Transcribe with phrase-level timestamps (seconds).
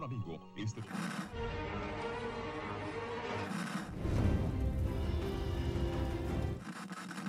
[0.00, 0.38] Ancora vivo.
[0.56, 0.82] Este...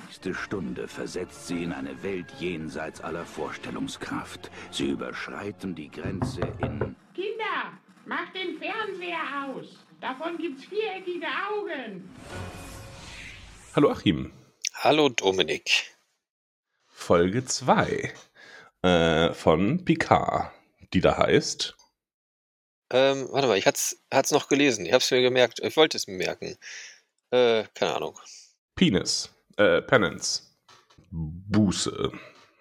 [0.05, 4.51] nächste Stunde versetzt sie in eine Welt jenseits aller Vorstellungskraft.
[4.69, 6.95] Sie überschreiten die Grenze in...
[7.13, 7.73] Kinder,
[8.05, 9.85] macht den Fernseher aus.
[9.99, 12.09] Davon gibt's viereckige Augen.
[13.75, 14.31] Hallo Achim.
[14.75, 15.95] Hallo Dominik.
[16.87, 18.13] Folge 2
[18.83, 20.51] äh, von Picard,
[20.93, 21.75] die da heißt.
[22.93, 24.85] Ähm, warte mal, ich hat's, hat's noch gelesen.
[24.85, 25.59] Ich hab's mir gemerkt.
[25.63, 26.57] Ich wollte es mir merken.
[27.31, 28.19] Äh, keine Ahnung.
[28.75, 29.33] Penis.
[29.55, 30.43] Äh, Penance.
[31.09, 32.11] Buße.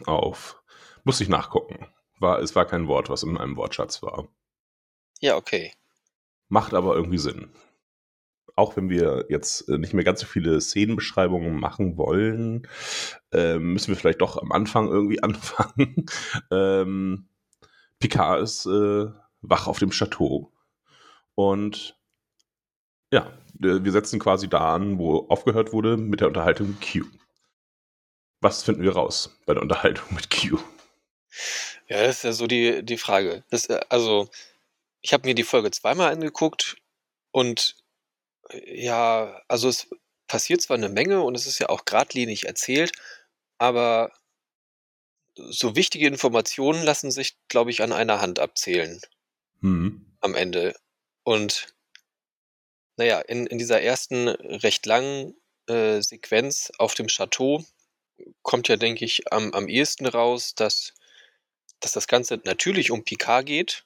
[0.06, 0.62] Auf.
[1.02, 1.86] Muss ich nachgucken.
[2.20, 4.28] War, es war kein Wort, was in meinem Wortschatz war.
[5.20, 5.72] Ja, okay.
[6.48, 7.50] Macht aber irgendwie Sinn.
[8.54, 12.68] Auch wenn wir jetzt äh, nicht mehr ganz so viele Szenenbeschreibungen machen wollen,
[13.32, 16.06] äh, müssen wir vielleicht doch am Anfang irgendwie anfangen.
[16.52, 17.28] ähm,
[17.98, 19.08] Picard ist äh,
[19.40, 20.52] wach auf dem Chateau.
[21.34, 21.98] Und
[23.12, 27.06] ja, wir setzen quasi da an, wo aufgehört wurde mit der Unterhaltung mit Q.
[28.40, 30.58] Was finden wir raus bei der Unterhaltung mit Q?
[31.88, 33.44] Ja, das ist ja so die, die Frage.
[33.50, 34.28] Das, äh, also,
[35.02, 36.76] ich habe mir die Folge zweimal angeguckt
[37.32, 37.76] und
[38.48, 39.88] äh, ja, also es
[40.26, 42.92] passiert zwar eine Menge und es ist ja auch geradlinig erzählt,
[43.58, 44.12] aber
[45.34, 49.00] so wichtige Informationen lassen sich, glaube ich, an einer Hand abzählen.
[49.60, 50.06] Mhm.
[50.20, 50.74] Am Ende.
[51.22, 51.74] Und
[52.96, 55.34] naja, in, in dieser ersten recht langen
[55.66, 57.64] äh, Sequenz auf dem Chateau
[58.42, 60.92] kommt ja, denke ich, am, am ehesten raus, dass,
[61.80, 63.84] dass das Ganze natürlich um Picard geht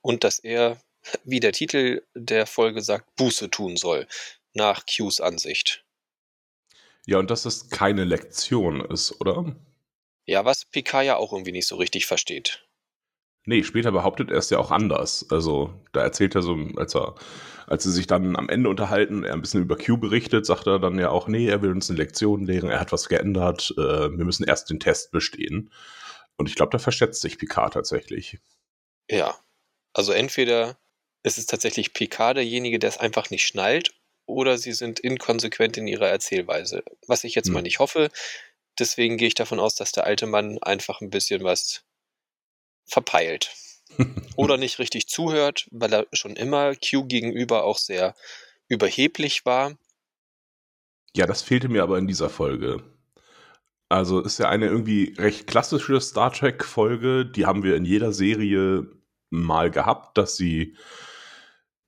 [0.00, 0.80] und dass er,
[1.24, 4.06] wie der Titel der Folge sagt, Buße tun soll,
[4.54, 5.84] nach Qs Ansicht.
[7.06, 9.56] Ja, und dass es keine Lektion ist, oder?
[10.26, 12.67] Ja, was Picard ja auch irgendwie nicht so richtig versteht.
[13.48, 15.24] Nee, später behauptet er es ja auch anders.
[15.30, 17.14] Also, da erzählt er so, als er,
[17.66, 20.78] als sie sich dann am Ende unterhalten, er ein bisschen über Q berichtet, sagt er
[20.78, 23.80] dann ja auch, nee, er will uns eine Lektion lehren, er hat was geändert, äh,
[23.80, 25.72] wir müssen erst den Test bestehen.
[26.36, 28.38] Und ich glaube, da verschätzt sich Picard tatsächlich.
[29.10, 29.34] Ja.
[29.94, 30.76] Also entweder
[31.22, 33.94] ist es tatsächlich Picard derjenige, der es einfach nicht schnallt,
[34.26, 36.82] oder sie sind inkonsequent in ihrer Erzählweise.
[37.06, 37.54] Was ich jetzt Hm.
[37.54, 38.10] mal nicht hoffe.
[38.78, 41.87] Deswegen gehe ich davon aus, dass der alte Mann einfach ein bisschen was
[42.88, 43.50] verpeilt.
[44.36, 48.14] Oder nicht richtig zuhört, weil er schon immer Q gegenüber auch sehr
[48.68, 49.76] überheblich war.
[51.16, 52.82] Ja, das fehlte mir aber in dieser Folge.
[53.88, 58.86] Also ist ja eine irgendwie recht klassische Star Trek-Folge, die haben wir in jeder Serie
[59.30, 60.76] mal gehabt, dass sie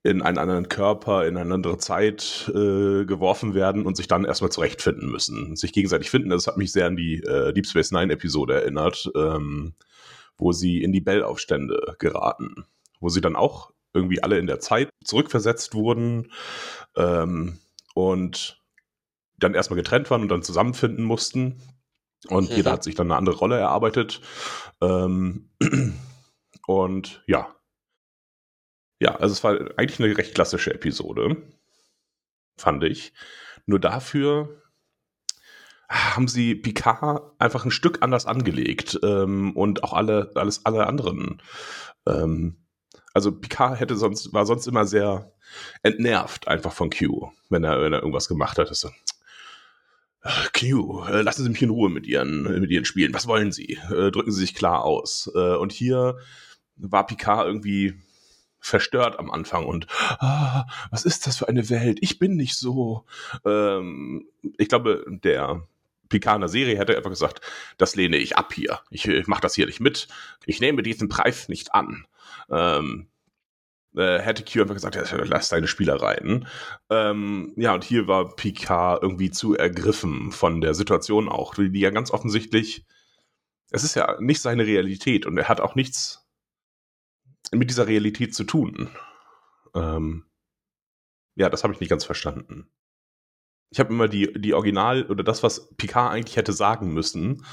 [0.02, 4.50] in einen anderen Körper, in eine andere Zeit äh, geworfen werden und sich dann erstmal
[4.50, 5.56] zurechtfinden müssen.
[5.56, 9.74] Sich gegenseitig finden, das hat mich sehr an die äh, Deep Space Nine-Episode erinnert, ähm,
[10.40, 12.64] wo sie in die Bell-Aufstände geraten,
[12.98, 16.32] wo sie dann auch irgendwie alle in der Zeit zurückversetzt wurden
[16.96, 17.58] ähm,
[17.94, 18.62] und
[19.38, 21.60] dann erstmal getrennt waren und dann zusammenfinden mussten.
[22.28, 22.56] Und Mhm.
[22.56, 24.20] jeder hat sich dann eine andere Rolle erarbeitet.
[24.80, 25.50] Ähm,
[26.66, 27.54] und ja.
[29.00, 31.36] Ja, also es war eigentlich eine recht klassische Episode,
[32.58, 33.12] fand ich.
[33.64, 34.59] Nur dafür
[35.90, 41.42] haben sie Picard einfach ein Stück anders angelegt ähm, und auch alle, alles, alle anderen.
[42.06, 42.56] Ähm,
[43.12, 45.32] also Picard hätte sonst, war sonst immer sehr
[45.82, 48.72] entnervt einfach von Q, wenn er, wenn er irgendwas gemacht hat.
[48.74, 48.88] So,
[50.56, 53.12] Q, äh, lassen Sie mich in Ruhe mit Ihren, mit Ihren Spielen.
[53.12, 53.78] Was wollen Sie?
[53.90, 55.28] Äh, drücken Sie sich klar aus.
[55.34, 56.18] Äh, und hier
[56.76, 57.94] war Picard irgendwie
[58.60, 59.86] verstört am Anfang und
[60.18, 61.98] ah, was ist das für eine Welt?
[62.02, 63.06] Ich bin nicht so.
[63.44, 64.28] Ähm,
[64.58, 65.66] ich glaube, der
[66.12, 67.40] Der Serie hätte einfach gesagt,
[67.78, 68.80] das lehne ich ab hier.
[68.90, 70.08] Ich, ich mache das hier nicht mit.
[70.44, 72.06] Ich nehme diesen Preis nicht an.
[72.50, 73.08] Ähm,
[73.96, 76.46] äh, hätte Q einfach gesagt, ja, lass deine Spielereien.
[76.90, 81.90] Ähm, ja, und hier war Picard irgendwie zu ergriffen von der Situation auch, die ja
[81.90, 82.86] ganz offensichtlich,
[83.70, 86.28] es ist ja nicht seine Realität und er hat auch nichts
[87.52, 88.90] mit dieser Realität zu tun.
[89.74, 90.24] Ähm,
[91.34, 92.68] ja, das habe ich nicht ganz verstanden.
[93.70, 97.44] Ich habe immer die, die Original oder das, was Picard eigentlich hätte sagen müssen,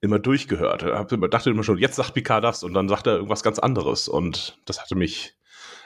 [0.00, 0.82] immer durchgehört.
[0.82, 3.42] Ich hab immer, dachte immer schon, jetzt sagt Picard das und dann sagt er irgendwas
[3.42, 5.34] ganz anderes und das hatte mich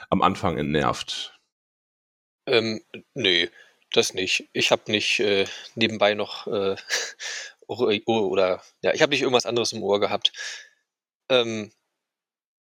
[0.09, 1.39] am Anfang entnervt.
[2.47, 2.81] Ähm,
[3.13, 3.47] nö,
[3.93, 4.49] das nicht.
[4.53, 5.45] Ich habe nicht äh,
[5.75, 6.75] nebenbei noch äh,
[7.67, 10.33] Ohr, oder ja, ich habe nicht irgendwas anderes im Ohr gehabt.
[11.29, 11.71] Ähm,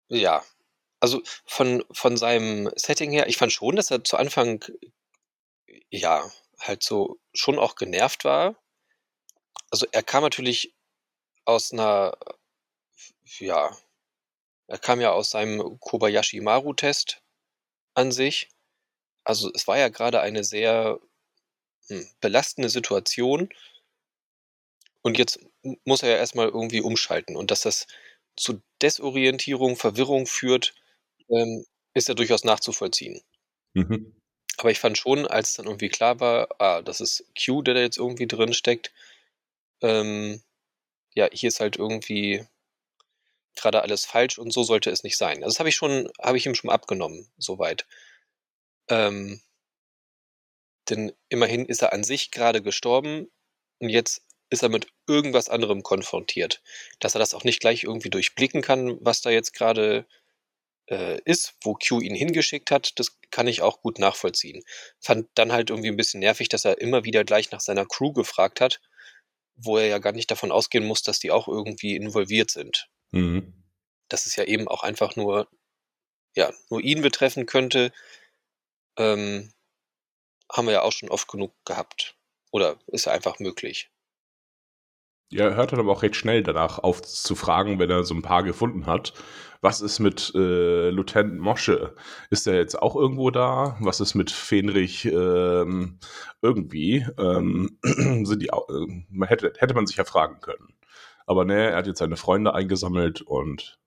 [0.10, 0.44] ja,
[1.00, 4.64] also von, von seinem Setting her, ich fand schon, dass er zu Anfang
[5.90, 6.30] ja
[6.68, 8.56] halt so schon auch genervt war.
[9.72, 10.74] Also er kam natürlich
[11.46, 12.18] aus einer
[13.40, 13.76] ja
[14.68, 17.22] Er kam ja aus seinem Kobayashi Maru-Test
[17.96, 18.50] an sich.
[19.26, 21.00] Also es war ja gerade eine sehr
[21.88, 23.50] hm, belastende Situation.
[25.02, 25.40] Und jetzt
[25.86, 27.36] muss er ja erstmal irgendwie umschalten.
[27.38, 27.88] Und dass das
[28.36, 30.74] zu Desorientierung, Verwirrung führt,
[31.30, 33.22] ähm, ist ja durchaus nachzuvollziehen.
[33.74, 34.16] Mhm.
[34.58, 37.82] Aber ich fand schon, als dann irgendwie klar war, ah, das ist Q, der da
[37.82, 38.94] jetzt irgendwie drin steckt,
[39.82, 40.42] ähm,
[41.14, 42.46] ja, hier ist halt irgendwie
[43.56, 45.44] gerade alles falsch und so sollte es nicht sein.
[45.44, 47.86] Also das habe ich schon, habe ich ihm schon abgenommen, soweit.
[48.90, 49.42] Ähm,
[50.90, 53.32] denn immerhin ist er an sich gerade gestorben
[53.80, 56.62] und jetzt ist er mit irgendwas anderem konfrontiert.
[57.00, 60.06] Dass er das auch nicht gleich irgendwie durchblicken kann, was da jetzt gerade
[60.90, 64.64] äh, ist, wo Q ihn hingeschickt hat, das kann ich auch gut nachvollziehen.
[65.00, 68.14] Fand dann halt irgendwie ein bisschen nervig, dass er immer wieder gleich nach seiner Crew
[68.14, 68.82] gefragt hat,
[69.56, 72.90] wo er ja gar nicht davon ausgehen muss, dass die auch irgendwie involviert sind.
[73.12, 73.64] Mhm.
[74.10, 75.50] Dass es ja eben auch einfach nur,
[76.36, 77.92] ja, nur ihn betreffen könnte,
[78.98, 79.52] ähm,
[80.52, 82.16] haben wir ja auch schon oft genug gehabt.
[82.52, 83.90] Oder ist ja einfach möglich.
[85.30, 88.14] Ja, er hört dann aber auch recht schnell danach auf zu fragen, wenn er so
[88.14, 89.14] ein paar gefunden hat.
[89.62, 91.96] Was ist mit äh, Lieutenant Mosche?
[92.30, 93.78] Ist er jetzt auch irgendwo da?
[93.80, 95.06] Was ist mit Fenrich?
[95.06, 96.00] Ähm,
[96.42, 100.76] irgendwie ähm, sind die, äh, man hätte, hätte man sich ja fragen können.
[101.26, 103.80] Aber ne, er hat jetzt seine Freunde eingesammelt und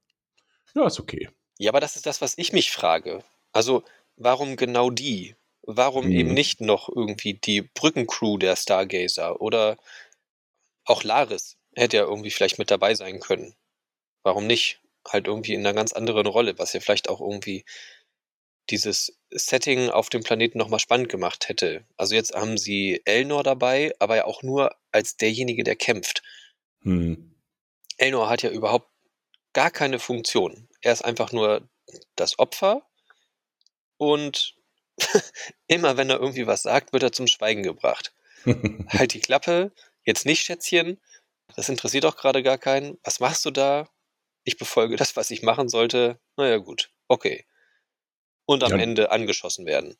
[0.74, 1.28] ja, ist okay.
[1.58, 3.22] Ja, aber das ist das, was ich mich frage.
[3.52, 3.84] Also,
[4.16, 5.36] warum genau die?
[5.62, 6.12] Warum mhm.
[6.12, 9.76] eben nicht noch irgendwie die Brückencrew der Stargazer oder
[10.88, 13.54] auch Laris hätte ja irgendwie vielleicht mit dabei sein können.
[14.22, 14.80] Warum nicht?
[15.06, 17.64] Halt irgendwie in einer ganz anderen Rolle, was ja vielleicht auch irgendwie
[18.70, 21.84] dieses Setting auf dem Planeten nochmal spannend gemacht hätte.
[21.96, 26.22] Also jetzt haben sie Elnor dabei, aber ja auch nur als derjenige, der kämpft.
[26.82, 27.34] Hm.
[27.96, 28.90] Elnor hat ja überhaupt
[29.52, 30.68] gar keine Funktion.
[30.82, 31.68] Er ist einfach nur
[32.16, 32.82] das Opfer
[33.96, 34.54] und
[35.66, 38.12] immer wenn er irgendwie was sagt, wird er zum Schweigen gebracht.
[38.88, 39.72] halt die Klappe,
[40.08, 40.98] Jetzt nicht, Schätzchen.
[41.54, 42.96] Das interessiert doch gerade gar keinen.
[43.04, 43.90] Was machst du da?
[44.42, 46.18] Ich befolge das, was ich machen sollte.
[46.38, 46.90] Naja, gut.
[47.08, 47.44] Okay.
[48.46, 48.78] Und am ja.
[48.78, 49.98] Ende angeschossen werden.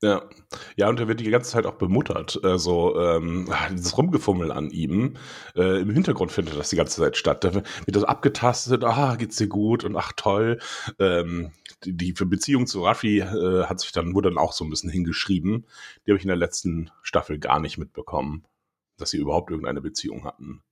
[0.00, 0.26] Ja.
[0.76, 2.42] ja, und er wird die ganze Zeit auch bemuttert.
[2.44, 5.18] Also ähm, dieses Rumgefummel an ihm.
[5.54, 7.44] Äh, Im Hintergrund findet das die ganze Zeit statt.
[7.44, 10.60] Da wird das abgetastet, ah, geht's dir gut und ach toll.
[10.98, 11.52] Ähm,
[11.84, 14.88] die, die Beziehung zu Raffi äh, hat sich dann, wurde dann auch so ein bisschen
[14.88, 15.66] hingeschrieben.
[16.06, 18.46] Die habe ich in der letzten Staffel gar nicht mitbekommen
[18.98, 20.62] dass sie überhaupt irgendeine Beziehung hatten.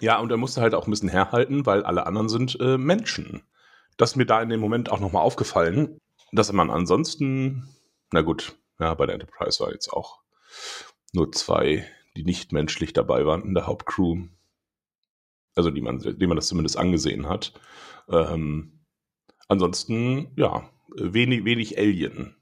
[0.00, 3.42] Ja, und er musste halt auch ein bisschen herhalten, weil alle anderen sind äh, Menschen.
[3.96, 5.98] Das ist mir da in dem Moment auch nochmal aufgefallen,
[6.32, 7.68] dass man ansonsten,
[8.10, 10.22] na gut, ja, bei der Enterprise war jetzt auch
[11.12, 11.86] nur zwei,
[12.16, 14.26] die nicht menschlich dabei waren in der Hauptcrew.
[15.54, 17.52] Also die man, die man das zumindest angesehen hat.
[18.08, 18.80] Ähm,
[19.48, 22.36] ansonsten, ja, wenig, wenig Alien.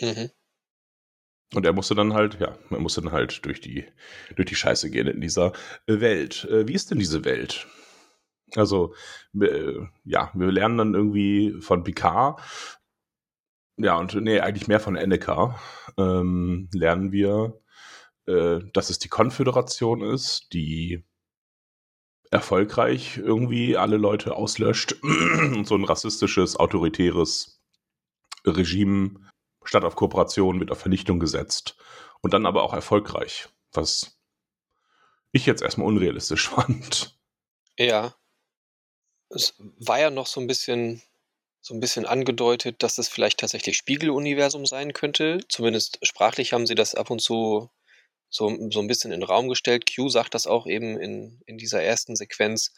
[0.00, 0.30] Mhm.
[1.54, 3.84] Und er musste dann halt, ja, er musste dann halt durch die,
[4.36, 5.52] durch die Scheiße gehen in dieser
[5.86, 6.44] Welt.
[6.50, 7.66] Äh, wie ist denn diese Welt?
[8.54, 8.94] Also,
[9.40, 12.40] äh, ja, wir lernen dann irgendwie von Picard,
[13.78, 15.58] ja, und nee, eigentlich mehr von Enneka,
[15.96, 17.60] ähm, lernen wir,
[18.26, 21.04] äh, dass es die Konföderation ist, die
[22.30, 27.60] erfolgreich irgendwie alle Leute auslöscht und so ein rassistisches, autoritäres
[28.46, 29.31] Regime
[29.64, 31.76] statt auf Kooperation wird auf Vernichtung gesetzt
[32.20, 34.18] und dann aber auch erfolgreich, was
[35.32, 37.18] ich jetzt erstmal unrealistisch fand.
[37.78, 38.14] Ja.
[39.30, 41.02] Es war ja noch so ein bisschen
[41.62, 45.40] so ein bisschen angedeutet, dass es vielleicht tatsächlich Spiegeluniversum sein könnte.
[45.48, 47.70] Zumindest sprachlich haben sie das ab und zu
[48.28, 49.88] so, so ein bisschen in den Raum gestellt.
[49.94, 52.74] Q sagt das auch eben in, in dieser ersten Sequenz.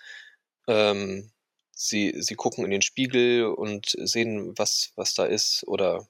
[0.68, 1.32] Ähm,
[1.72, 6.06] sie, sie gucken in den Spiegel und sehen, was, was da ist oder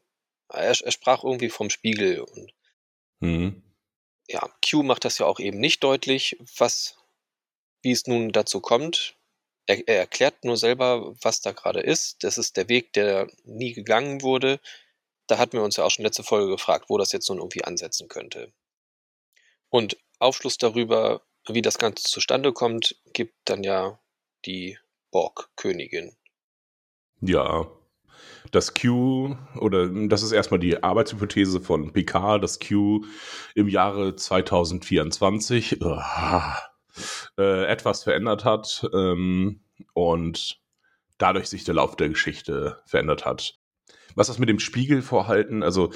[0.48, 2.52] er, er sprach irgendwie vom Spiegel und
[3.20, 3.62] mhm.
[4.28, 6.96] ja, Q macht das ja auch eben nicht deutlich, was,
[7.82, 9.16] wie es nun dazu kommt.
[9.66, 12.22] Er, er erklärt nur selber, was da gerade ist.
[12.22, 14.60] Das ist der Weg, der nie gegangen wurde.
[15.26, 17.64] Da hatten wir uns ja auch schon letzte Folge gefragt, wo das jetzt nun irgendwie
[17.64, 18.52] ansetzen könnte.
[19.70, 23.98] Und Aufschluss darüber, wie das Ganze zustande kommt, gibt dann ja
[24.44, 24.78] die
[25.10, 26.16] Borg-Königin.
[27.20, 27.70] Ja,
[28.50, 33.04] dass Q, oder das ist erstmal die Arbeitshypothese von Picard, dass Q
[33.54, 35.98] im Jahre 2024 uh,
[37.38, 39.60] äh, etwas verändert hat ähm,
[39.92, 40.60] und
[41.18, 43.58] dadurch sich der Lauf der Geschichte verändert hat.
[44.14, 45.92] Was das mit dem Spiegelvorhalten, also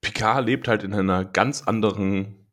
[0.00, 2.43] Picard lebt halt in einer ganz anderen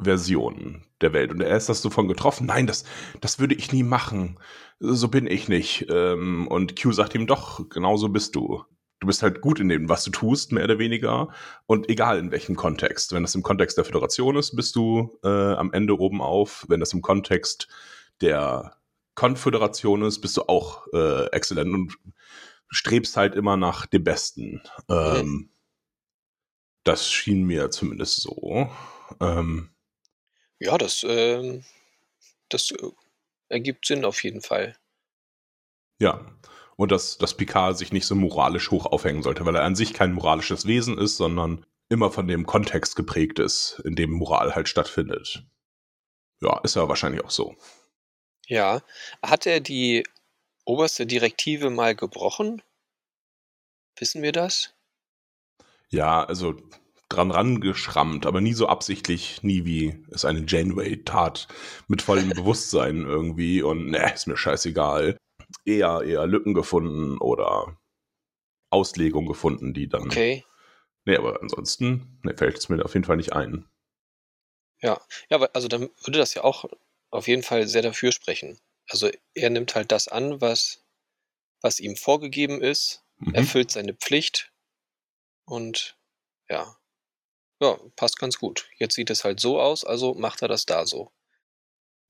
[0.00, 1.32] Version der Welt.
[1.32, 2.46] Und er ist das so von getroffen.
[2.46, 2.84] Nein, das,
[3.20, 4.38] das würde ich nie machen.
[4.80, 5.86] So bin ich nicht.
[5.90, 8.64] Ähm, und Q sagt ihm doch, genauso bist du.
[9.00, 11.28] Du bist halt gut in dem, was du tust, mehr oder weniger.
[11.66, 13.12] Und egal in welchem Kontext.
[13.12, 16.64] Wenn das im Kontext der Föderation ist, bist du äh, am Ende oben auf.
[16.68, 17.68] Wenn das im Kontext
[18.20, 18.76] der
[19.14, 21.98] Konföderation ist, bist du auch äh, exzellent und
[22.70, 24.62] strebst halt immer nach dem Besten.
[24.88, 25.50] Ähm, mhm.
[26.84, 28.68] Das schien mir zumindest so.
[29.20, 29.70] Ähm,
[30.58, 31.62] ja, das, äh,
[32.48, 32.90] das äh,
[33.48, 34.76] ergibt Sinn auf jeden Fall.
[36.00, 36.26] Ja.
[36.76, 39.94] Und dass, dass Picard sich nicht so moralisch hoch aufhängen sollte, weil er an sich
[39.94, 44.68] kein moralisches Wesen ist, sondern immer von dem Kontext geprägt ist, in dem Moral halt
[44.68, 45.44] stattfindet.
[46.40, 47.56] Ja, ist ja wahrscheinlich auch so.
[48.46, 48.82] Ja.
[49.22, 50.04] Hat er die
[50.64, 52.62] oberste Direktive mal gebrochen?
[53.96, 54.74] Wissen wir das?
[55.88, 56.54] Ja, also
[57.08, 61.48] dran rangeschrammt, aber nie so absichtlich, nie wie es eine Janeway tat,
[61.86, 65.16] mit vollem Bewusstsein irgendwie und ne, ist mir scheißegal.
[65.64, 67.78] Eher, eher Lücken gefunden oder
[68.70, 70.04] Auslegung gefunden, die dann.
[70.04, 70.44] Okay.
[71.06, 73.66] Nee, aber ansonsten ne, fällt es mir auf jeden Fall nicht ein.
[74.80, 75.00] Ja,
[75.30, 76.66] ja, also dann würde das ja auch
[77.10, 78.60] auf jeden Fall sehr dafür sprechen.
[78.88, 80.84] Also er nimmt halt das an, was,
[81.62, 83.34] was ihm vorgegeben ist, mhm.
[83.34, 84.52] erfüllt seine Pflicht
[85.44, 85.98] und
[86.48, 86.77] ja,
[87.60, 88.68] ja, passt ganz gut.
[88.78, 91.10] Jetzt sieht es halt so aus, also macht er das da so.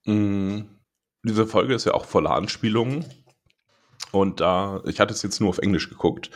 [0.04, 0.78] Mhm.
[1.24, 3.04] Diese Folge ist ja auch voller Anspielungen.
[4.12, 6.30] Und da, ich hatte es jetzt nur auf Englisch geguckt.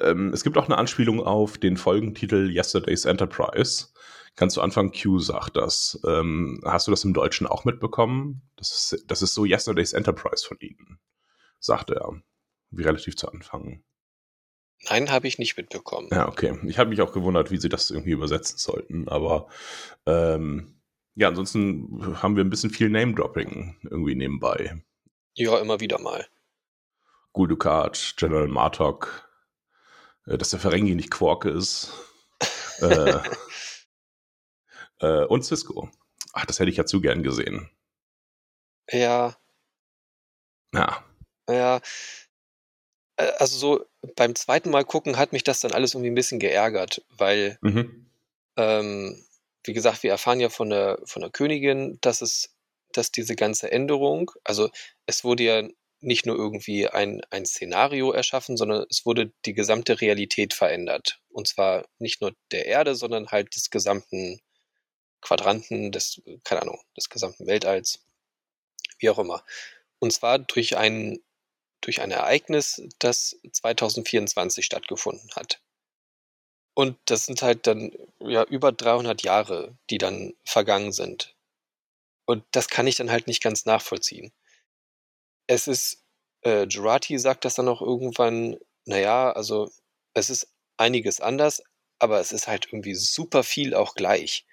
[0.00, 3.88] Ähm, es gibt auch eine Anspielung auf den Folgentitel Yesterday's Enterprise.
[4.36, 6.00] Ganz zu Anfang Q sagt das.
[6.06, 8.42] Ähm, hast du das im Deutschen auch mitbekommen?
[8.56, 11.00] Das ist, das ist so Yesterday's Enterprise von Ihnen,
[11.58, 12.22] sagte er.
[12.70, 13.82] Wie relativ zu Anfang.
[14.84, 16.08] Nein, habe ich nicht mitbekommen.
[16.12, 16.58] Ja, okay.
[16.66, 19.48] Ich habe mich auch gewundert, wie sie das irgendwie übersetzen sollten, aber
[20.06, 20.80] ähm,
[21.14, 24.82] ja, ansonsten haben wir ein bisschen viel Name-Dropping irgendwie nebenbei.
[25.34, 26.26] Ja, immer wieder mal.
[27.32, 29.28] Gul Dukat, General Martok,
[30.26, 31.92] äh, dass der Ferengi nicht Quark ist.
[32.80, 33.18] äh,
[35.00, 35.90] äh, und Cisco.
[36.32, 37.68] Ach, das hätte ich ja zu gern gesehen.
[38.90, 39.36] Ja.
[40.72, 41.04] Ja.
[41.48, 41.80] Ja,
[43.18, 43.84] also so
[44.16, 48.06] beim zweiten Mal gucken hat mich das dann alles irgendwie ein bisschen geärgert, weil, mhm.
[48.56, 49.24] ähm,
[49.64, 52.54] wie gesagt, wir erfahren ja von der, von der Königin, dass es,
[52.92, 54.70] dass diese ganze Änderung, also
[55.06, 55.68] es wurde ja
[56.00, 61.20] nicht nur irgendwie ein, ein Szenario erschaffen, sondern es wurde die gesamte Realität verändert.
[61.28, 64.40] Und zwar nicht nur der Erde, sondern halt des gesamten
[65.20, 68.04] Quadranten, des, keine Ahnung, des gesamten Weltalls,
[69.00, 69.44] wie auch immer.
[69.98, 71.18] Und zwar durch einen
[71.80, 75.60] durch ein Ereignis, das 2024 stattgefunden hat.
[76.74, 81.34] Und das sind halt dann ja über 300 Jahre, die dann vergangen sind.
[82.24, 84.32] Und das kann ich dann halt nicht ganz nachvollziehen.
[85.46, 86.04] Es ist,
[86.44, 89.70] äh, Jurati sagt das dann auch irgendwann, naja, also
[90.14, 91.62] es ist einiges anders,
[91.98, 94.46] aber es ist halt irgendwie super viel auch gleich.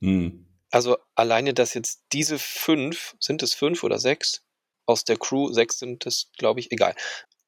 [0.00, 0.46] Hm.
[0.70, 4.42] Also alleine, dass jetzt diese fünf, sind es fünf oder sechs,
[4.88, 6.94] aus der Crew, sechs sind es, glaube ich, egal,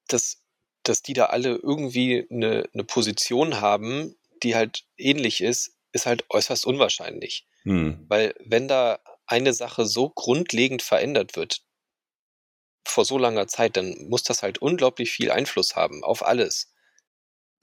[0.08, 0.42] dass,
[0.82, 6.24] dass die da alle irgendwie eine, eine Position haben, die halt ähnlich ist, ist halt
[6.28, 7.46] äußerst unwahrscheinlich.
[7.62, 8.04] Hm.
[8.08, 11.62] Weil wenn da eine Sache so grundlegend verändert wird,
[12.86, 16.72] vor so langer Zeit, dann muss das halt unglaublich viel Einfluss haben auf alles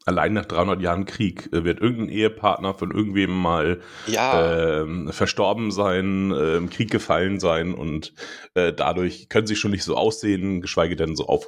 [0.07, 4.81] allein nach 300 Jahren Krieg äh, wird irgendein Ehepartner von irgendwem mal ja.
[4.81, 8.13] äh, verstorben sein, äh, im Krieg gefallen sein und
[8.53, 11.47] äh, dadurch können sie schon nicht so aussehen, geschweige denn so auf,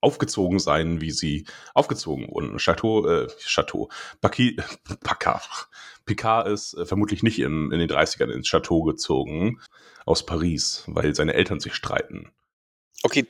[0.00, 2.58] aufgezogen sein, wie sie aufgezogen wurden.
[2.58, 3.88] Chateau, äh, Chateau,
[4.20, 4.56] Baki,
[5.04, 5.68] Picard,
[6.04, 9.60] Picard ist äh, vermutlich nicht im, in den 30ern ins Chateau gezogen
[10.04, 12.32] aus Paris, weil seine Eltern sich streiten.
[13.04, 13.24] Okay,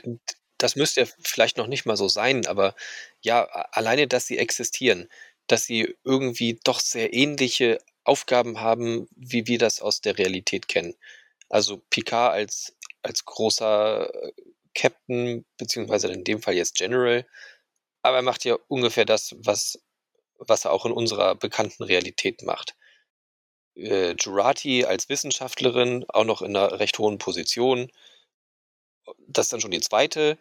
[0.59, 2.75] das müsste ja vielleicht noch nicht mal so sein, aber
[3.21, 5.09] ja, alleine, dass sie existieren,
[5.47, 10.95] dass sie irgendwie doch sehr ähnliche Aufgaben haben, wie wir das aus der Realität kennen.
[11.49, 14.33] Also Picard als, als großer äh,
[14.75, 17.27] Captain, beziehungsweise in dem Fall jetzt General,
[18.03, 19.79] aber er macht ja ungefähr das, was,
[20.38, 22.77] was er auch in unserer bekannten Realität macht.
[23.77, 27.91] Äh, Jurati als Wissenschaftlerin, auch noch in einer recht hohen Position,
[29.28, 30.38] das ist dann schon die zweite.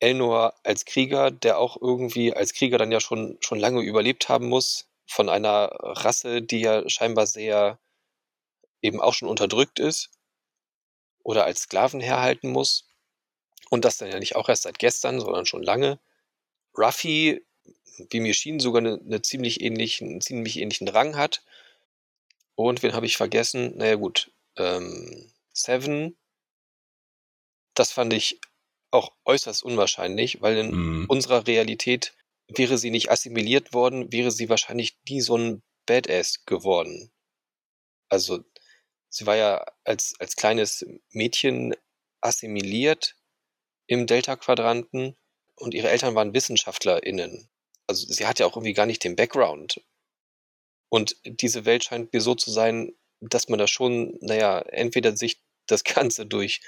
[0.00, 4.48] Elnor als Krieger, der auch irgendwie als Krieger dann ja schon, schon lange überlebt haben
[4.48, 7.78] muss, von einer Rasse, die ja scheinbar sehr
[8.82, 10.10] eben auch schon unterdrückt ist
[11.22, 12.86] oder als Sklaven herhalten muss.
[13.70, 15.98] Und das dann ja nicht auch erst seit gestern, sondern schon lange.
[16.76, 17.44] Ruffy,
[18.10, 21.42] wie mir schien, sogar eine, eine ziemlich ähnlichen, einen ziemlich ähnlichen Rang hat.
[22.56, 23.76] Und wen habe ich vergessen?
[23.76, 24.30] Naja, gut.
[24.56, 26.16] Ähm, Seven.
[27.74, 28.40] Das fand ich
[28.90, 31.06] auch äußerst unwahrscheinlich, weil in Mhm.
[31.08, 32.14] unserer Realität
[32.48, 37.10] wäre sie nicht assimiliert worden, wäre sie wahrscheinlich nie so ein Badass geworden.
[38.08, 38.44] Also,
[39.08, 41.74] sie war ja als, als kleines Mädchen
[42.20, 43.16] assimiliert
[43.86, 45.16] im Delta-Quadranten
[45.56, 47.48] und ihre Eltern waren WissenschaftlerInnen.
[47.86, 49.82] Also, sie hat ja auch irgendwie gar nicht den Background.
[50.88, 55.40] Und diese Welt scheint mir so zu sein, dass man da schon, naja, entweder sich
[55.66, 56.60] das Ganze durch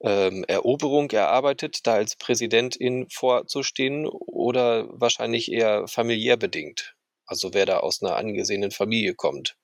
[0.00, 6.94] ähm, Eroberung erarbeitet, da als Präsidentin vorzustehen, oder wahrscheinlich eher familiär bedingt.
[7.26, 9.56] Also wer da aus einer angesehenen Familie kommt,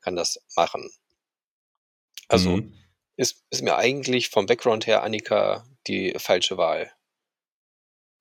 [0.00, 0.90] kann das machen.
[2.28, 2.74] Also Mhm.
[3.16, 6.90] ist, ist mir eigentlich vom Background her Annika die falsche Wahl.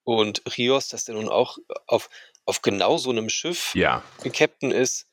[0.03, 2.09] Und Rios, dass der nun auch auf,
[2.45, 5.07] auf genau so einem Schiff Ja, Captain ist,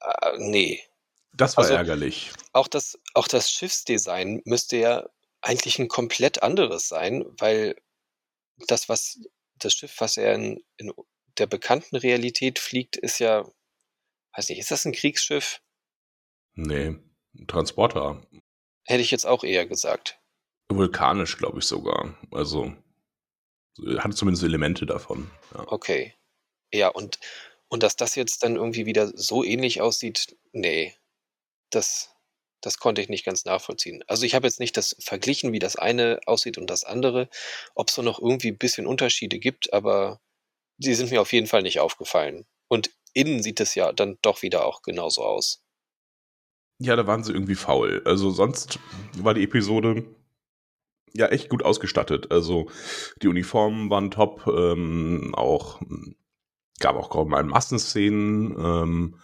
[0.00, 0.82] äh, nee.
[1.32, 2.30] das war Also- ärgerlich.
[2.52, 5.08] Auch das, auch das Schiffsdesign müsste ja
[5.42, 7.76] eigentlich ein komplett anderes sein, weil
[8.68, 9.20] das, was
[9.54, 10.92] das Schiff, was er in, in
[11.38, 13.48] der bekannten Realität fliegt, ist ja,
[14.36, 15.60] weiß nicht, ist das ein Kriegsschiff?
[16.54, 16.96] Nee,
[17.34, 18.26] ein Transporter.
[18.84, 20.18] Hätte ich jetzt auch eher gesagt.
[20.68, 22.16] Vulkanisch, glaube ich sogar.
[22.30, 22.74] Also
[23.98, 25.30] hatte zumindest Elemente davon.
[25.54, 25.64] Ja.
[25.68, 26.14] Okay.
[26.72, 27.18] Ja, und,
[27.68, 30.94] und dass das jetzt dann irgendwie wieder so ähnlich aussieht, nee,
[31.70, 32.14] das,
[32.60, 34.02] das konnte ich nicht ganz nachvollziehen.
[34.06, 37.28] Also ich habe jetzt nicht das verglichen, wie das eine aussieht und das andere,
[37.74, 40.20] ob es noch irgendwie ein bisschen Unterschiede gibt, aber
[40.78, 42.46] die sind mir auf jeden Fall nicht aufgefallen.
[42.68, 45.62] Und innen sieht es ja dann doch wieder auch genauso aus.
[46.80, 48.02] ja, da waren sie irgendwie faul.
[48.06, 48.78] Also sonst
[49.18, 50.04] war die Episode
[51.12, 52.30] ja echt gut ausgestattet.
[52.32, 52.70] Also
[53.22, 55.80] die Uniformen waren top, ähm, auch
[56.78, 58.56] gab auch kaum mal Massenszenen.
[58.58, 59.16] Ähm,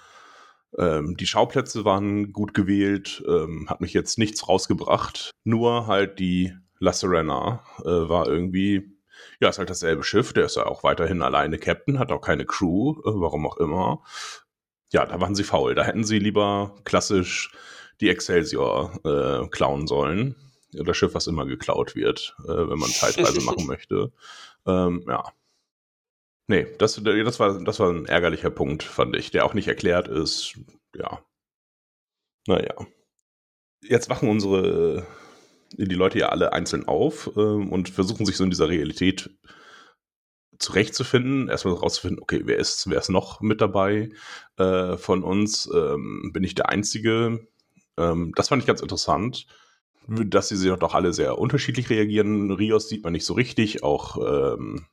[0.79, 5.31] ähm, die Schauplätze waren gut gewählt, ähm, hat mich jetzt nichts rausgebracht.
[5.45, 8.93] Nur halt die La Serena äh, war irgendwie,
[9.41, 12.45] ja, ist halt dasselbe Schiff, der ist ja auch weiterhin alleine Captain, hat auch keine
[12.45, 14.03] Crew, äh, warum auch immer.
[14.93, 15.75] Ja, da waren sie faul.
[15.75, 17.53] Da hätten sie lieber klassisch
[18.01, 20.37] die Excelsior äh, klauen sollen.
[20.73, 24.13] Das Schiff, was immer geklaut wird, äh, wenn man Zeitreise machen möchte.
[24.67, 25.25] Ähm, ja.
[26.49, 30.09] Nee, das, das, war, das war ein ärgerlicher Punkt, fand ich, der auch nicht erklärt
[30.09, 30.59] ist.
[30.95, 31.25] Ja.
[32.47, 32.75] Naja.
[33.83, 35.07] Jetzt wachen unsere,
[35.73, 39.31] die Leute ja alle einzeln auf ähm, und versuchen sich so in dieser Realität
[40.59, 44.11] zurechtzufinden, erstmal rauszufinden, okay, wer ist, wer ist noch mit dabei
[44.57, 45.69] äh, von uns?
[45.75, 47.47] Ähm, bin ich der Einzige?
[47.99, 49.47] Ähm, das fand ich ganz interessant,
[50.07, 52.53] dass sie doch alle sehr unterschiedlich reagieren.
[52.53, 54.17] Rios sieht man nicht so richtig, auch
[54.55, 54.87] ähm,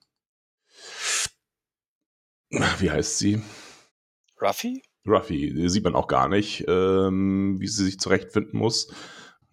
[2.80, 3.42] wie heißt sie?
[4.42, 4.84] Ruffy?
[5.08, 8.94] Ruffy sieht man auch gar nicht, ähm, wie sie sich zurechtfinden muss.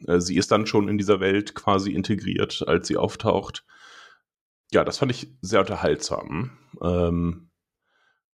[0.07, 3.65] Äh, sie ist dann schon in dieser Welt quasi integriert, als sie auftaucht.
[4.73, 6.59] Ja, das fand ich sehr unterhaltsam.
[6.83, 7.51] Ähm,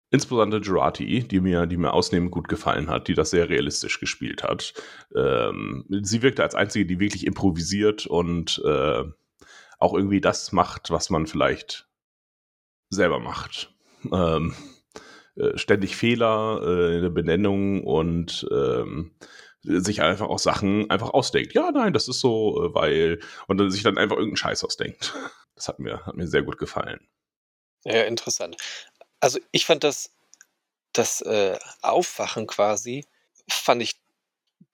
[0.10, 4.44] insbesondere Girardi, die mir, die mir ausnehmend gut gefallen hat, die das sehr realistisch gespielt
[4.44, 4.74] hat.
[5.16, 9.04] Ähm, sie wirkte als einzige, die wirklich improvisiert und äh,
[9.78, 11.88] auch irgendwie das macht, was man vielleicht
[12.90, 13.75] selber macht.
[14.14, 14.56] Ähm,
[15.36, 19.16] äh, ständig Fehler äh, in der Benennung und ähm,
[19.64, 21.54] sich einfach auch Sachen einfach ausdenkt.
[21.54, 25.14] Ja, nein, das ist so, äh, weil und dann sich dann einfach irgendeinen Scheiß ausdenkt.
[25.56, 27.08] Das hat mir, hat mir sehr gut gefallen.
[27.86, 28.58] Ja, interessant.
[29.22, 30.12] Also ich fand das,
[30.92, 33.06] das äh, Aufwachen quasi,
[33.50, 33.96] fand ich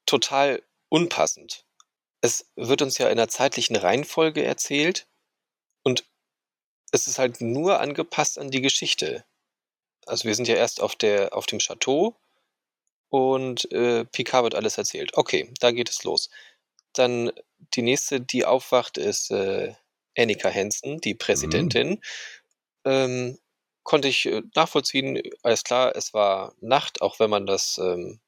[0.05, 1.65] total unpassend.
[2.21, 5.07] Es wird uns ja in einer zeitlichen Reihenfolge erzählt
[5.83, 6.03] und
[6.91, 9.25] es ist halt nur angepasst an die Geschichte.
[10.05, 12.15] Also wir sind ja erst auf, der, auf dem Chateau
[13.09, 15.11] und äh, Picard wird alles erzählt.
[15.15, 16.29] Okay, da geht es los.
[16.93, 17.31] Dann
[17.75, 19.73] die nächste, die aufwacht, ist äh,
[20.17, 22.01] Annika Hansen, die Präsidentin.
[22.85, 23.37] Ähm,
[23.83, 28.19] konnte ich äh, nachvollziehen, alles klar, es war Nacht, auch wenn man das, ähm,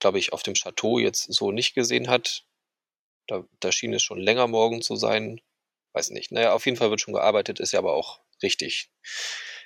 [0.00, 2.44] glaube ich, auf dem Chateau jetzt so nicht gesehen hat.
[3.28, 5.40] Da, da schien es schon länger morgen zu sein.
[5.92, 6.32] Weiß nicht.
[6.32, 8.90] Naja, auf jeden Fall wird schon gearbeitet, ist ja aber auch richtig,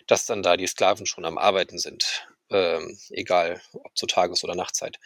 [0.06, 2.26] dass dann da die Sklaven schon am Arbeiten sind.
[2.50, 4.98] Ähm, egal, ob zur Tages- oder Nachtzeit.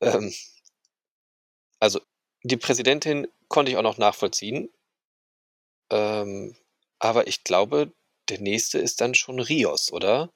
[0.00, 0.34] Ähm,
[1.80, 2.00] also,
[2.42, 4.70] die Präsidentin konnte ich auch noch nachvollziehen.
[5.90, 6.56] Ähm,
[6.98, 7.92] aber ich glaube,
[8.28, 10.32] der nächste ist dann schon Rios, oder?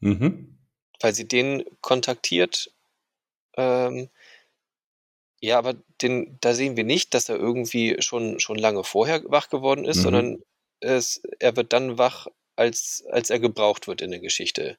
[0.00, 0.58] Mhm.
[1.00, 2.72] Weil sie den kontaktiert.
[3.56, 4.10] Ähm,
[5.40, 9.48] ja, aber den, da sehen wir nicht, dass er irgendwie schon, schon lange vorher wach
[9.48, 10.02] geworden ist, Mhm.
[10.02, 10.42] sondern
[10.80, 12.26] es, er wird dann wach,
[12.56, 14.78] als, als er gebraucht wird in der Geschichte.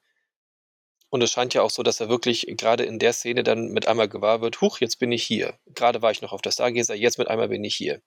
[1.10, 3.86] Und es scheint ja auch so, dass er wirklich gerade in der Szene dann mit
[3.86, 5.58] einmal gewahr wird, huch, jetzt bin ich hier.
[5.66, 8.00] Gerade war ich noch auf der Stargazer, jetzt mit einmal bin ich hier.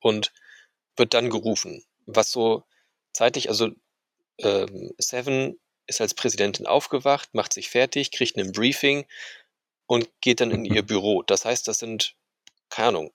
[0.00, 0.32] Und
[0.96, 1.84] wird dann gerufen.
[2.06, 2.64] Was so
[3.12, 3.70] zeitlich, also
[4.38, 9.06] ähm, Seven ist als Präsidentin aufgewacht, macht sich fertig, kriegt ein Briefing
[9.86, 11.22] und geht dann in ihr Büro.
[11.22, 12.16] Das heißt, das sind,
[12.68, 13.12] keine Ahnung,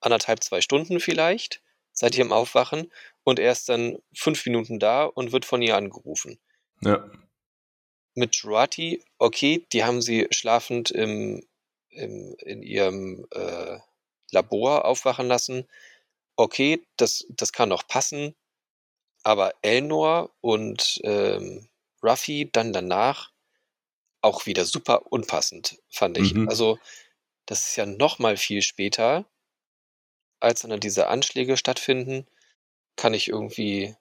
[0.00, 2.92] anderthalb, zwei Stunden vielleicht seit ihrem Aufwachen
[3.24, 6.38] und er ist dann fünf Minuten da und wird von ihr angerufen.
[6.82, 7.10] Ja.
[8.14, 11.46] Mit Jurati, okay, die haben sie schlafend im,
[11.90, 13.78] im, in ihrem äh,
[14.30, 15.66] Labor aufwachen lassen.
[16.36, 18.34] Okay, das, das kann noch passen.
[19.22, 21.68] Aber Elnor und ähm,
[22.02, 23.32] Ruffy dann danach
[24.26, 26.34] auch wieder super unpassend, fand ich.
[26.34, 26.48] Mhm.
[26.48, 26.78] Also,
[27.46, 29.24] das ist ja noch mal viel später,
[30.40, 32.26] als dann diese Anschläge stattfinden,
[32.96, 33.96] kann ich irgendwie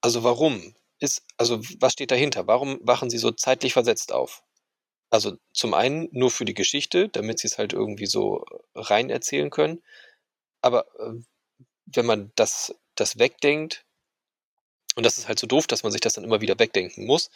[0.00, 0.74] also warum?
[1.00, 2.46] Ist also was steht dahinter?
[2.46, 4.42] Warum wachen sie so zeitlich versetzt auf?
[5.10, 9.50] Also zum einen nur für die Geschichte, damit sie es halt irgendwie so rein erzählen
[9.50, 9.82] können.
[10.62, 11.14] Aber äh,
[11.86, 13.84] wenn man das, das wegdenkt,
[14.96, 17.30] und das ist halt so doof, dass man sich das dann immer wieder wegdenken muss,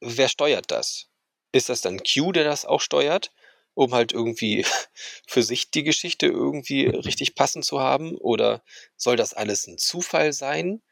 [0.00, 1.08] wer steuert das?
[1.52, 3.32] Ist das dann Q, der das auch steuert,
[3.74, 4.64] um halt irgendwie
[5.26, 8.16] für sich die Geschichte irgendwie richtig passend zu haben?
[8.16, 8.62] Oder
[8.96, 10.82] soll das alles ein Zufall sein?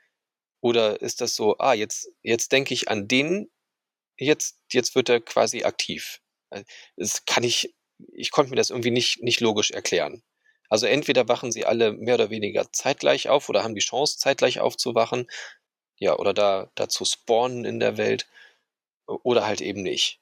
[0.61, 3.51] Oder ist das so, ah, jetzt, jetzt denke ich an den,
[4.18, 6.20] jetzt, jetzt wird er quasi aktiv.
[6.51, 6.64] Äh,
[6.96, 7.75] Das kann ich,
[8.12, 10.22] ich konnte mir das irgendwie nicht, nicht logisch erklären.
[10.68, 14.61] Also entweder wachen sie alle mehr oder weniger zeitgleich auf oder haben die Chance, zeitgleich
[14.61, 15.29] aufzuwachen.
[15.99, 18.27] Ja, oder da, da zu spawnen in der Welt.
[19.07, 20.21] Oder halt eben nicht.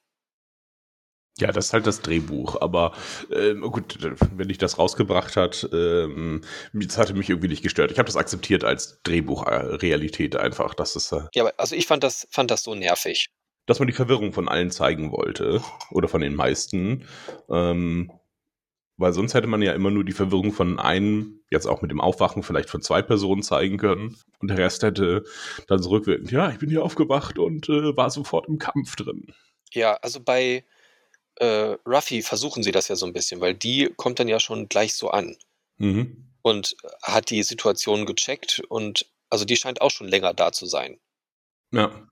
[1.37, 2.61] Ja, das ist halt das Drehbuch.
[2.61, 2.93] Aber
[3.29, 7.91] ähm, gut, wenn dich das rausgebracht hat, ähm, das hatte mich irgendwie nicht gestört.
[7.91, 12.25] Ich habe das akzeptiert als Drehbuchrealität einfach, dass es, äh, Ja, also ich fand das,
[12.31, 13.27] fand das so nervig.
[13.65, 17.05] dass man die Verwirrung von allen zeigen wollte oder von den meisten.
[17.49, 18.11] Ähm,
[18.97, 22.01] weil sonst hätte man ja immer nur die Verwirrung von einem, jetzt auch mit dem
[22.01, 24.17] Aufwachen, vielleicht von zwei Personen zeigen können.
[24.39, 25.23] Und der Rest hätte
[25.67, 29.33] dann so rückwirkend, ja, ich bin hier aufgewacht und äh, war sofort im Kampf drin.
[29.73, 30.63] Ja, also bei
[31.35, 34.69] äh, Ruffy versuchen sie das ja so ein bisschen, weil die kommt dann ja schon
[34.69, 35.35] gleich so an
[35.77, 36.31] Mhm.
[36.41, 40.99] und hat die Situation gecheckt und also die scheint auch schon länger da zu sein.
[41.71, 42.07] Ja.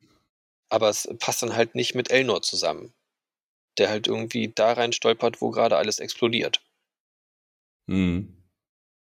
[0.67, 2.93] Aber es passt dann halt nicht mit Elnor zusammen,
[3.77, 6.61] der halt irgendwie da rein stolpert, wo gerade alles explodiert.
[7.87, 8.37] Mhm.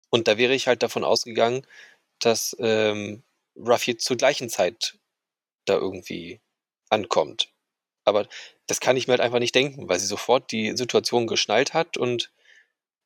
[0.10, 1.65] Und da wäre ich halt davon ausgegangen,
[2.19, 3.23] dass ähm,
[3.58, 4.97] Ruffy zur gleichen Zeit
[5.65, 6.41] da irgendwie
[6.89, 7.49] ankommt.
[8.06, 8.28] Aber
[8.67, 11.97] das kann ich mir halt einfach nicht denken, weil sie sofort die Situation geschnallt hat
[11.97, 12.32] und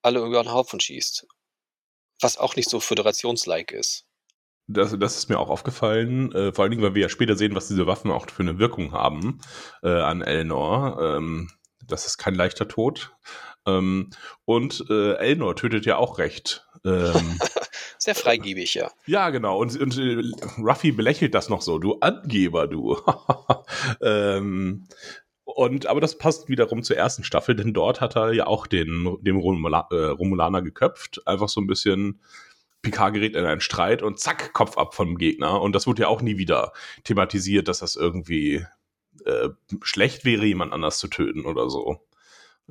[0.01, 1.27] alle über den Haufen schießt.
[2.21, 4.05] Was auch nicht so föderationslike ist.
[4.67, 7.55] Das, das ist mir auch aufgefallen, äh, vor allen Dingen, weil wir ja später sehen,
[7.55, 9.41] was diese Waffen auch für eine Wirkung haben
[9.81, 10.99] äh, an Elnor.
[11.01, 11.49] Ähm,
[11.87, 13.15] das ist kein leichter Tod.
[13.77, 14.09] Ähm,
[14.45, 16.67] und äh, Elnor tötet ja auch recht.
[16.85, 17.39] Ähm,
[17.97, 18.91] Sehr freigebig, ja.
[19.05, 19.59] ja, genau.
[19.59, 20.21] Und, und äh,
[20.57, 21.79] Ruffy belächelt das noch so.
[21.79, 22.97] Du Angeber, du.
[24.01, 24.87] ähm,
[25.43, 29.17] und, aber das passt wiederum zur ersten Staffel, denn dort hat er ja auch den,
[29.21, 31.27] den Romula, äh, Romulaner geköpft.
[31.27, 32.21] Einfach so ein bisschen
[32.81, 35.61] Picard gerät in einen Streit und zack, Kopf ab vom Gegner.
[35.61, 36.71] Und das wurde ja auch nie wieder
[37.03, 38.65] thematisiert, dass das irgendwie
[39.25, 39.49] äh,
[39.81, 41.99] schlecht wäre, jemand anders zu töten oder so.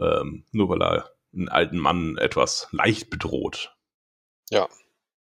[0.01, 3.77] Ähm, nur weil er einen alten Mann etwas leicht bedroht.
[4.51, 4.69] Ja.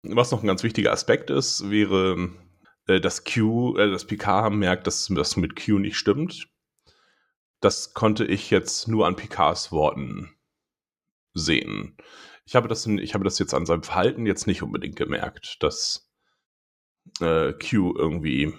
[0.02, 2.30] Was noch ein ganz wichtiger Aspekt ist, wäre,
[2.88, 6.50] äh, dass Q, äh, dass Picard merkt, dass das mit Q nicht stimmt.
[7.62, 10.36] Das konnte ich jetzt nur an Picards Worten
[11.34, 11.96] sehen.
[12.46, 15.64] Ich habe das, in, ich habe das jetzt an seinem Verhalten jetzt nicht unbedingt gemerkt,
[15.64, 16.12] dass
[17.22, 18.54] äh, Q irgendwie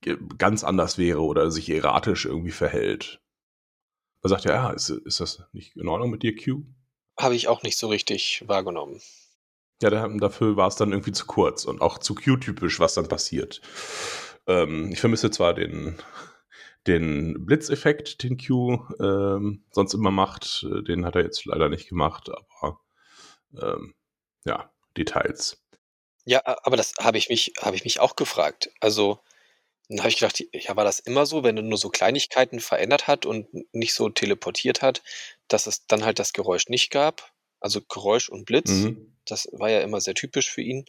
[0.00, 3.20] ge- ganz anders wäre oder sich erratisch irgendwie verhält.
[4.24, 6.62] Da sagt er, ja, ist, ist das nicht in Ordnung mit dir, Q?
[7.20, 9.02] Habe ich auch nicht so richtig wahrgenommen.
[9.82, 13.06] Ja, da, dafür war es dann irgendwie zu kurz und auch zu Q-typisch, was dann
[13.06, 13.60] passiert.
[14.46, 15.98] Ähm, ich vermisse zwar den,
[16.86, 22.30] den Blitzeffekt, den Q ähm, sonst immer macht, den hat er jetzt leider nicht gemacht,
[22.30, 22.80] aber
[23.60, 23.94] ähm,
[24.46, 25.62] ja, Details.
[26.24, 28.70] Ja, aber das habe ich mich, habe ich mich auch gefragt.
[28.80, 29.20] Also,
[29.88, 33.06] dann habe ich gedacht, ja, war das immer so, wenn er nur so Kleinigkeiten verändert
[33.06, 35.02] hat und nicht so teleportiert hat,
[35.48, 37.32] dass es dann halt das Geräusch nicht gab?
[37.60, 39.16] Also Geräusch und Blitz, Mhm.
[39.26, 40.84] das war ja immer sehr typisch für ihn.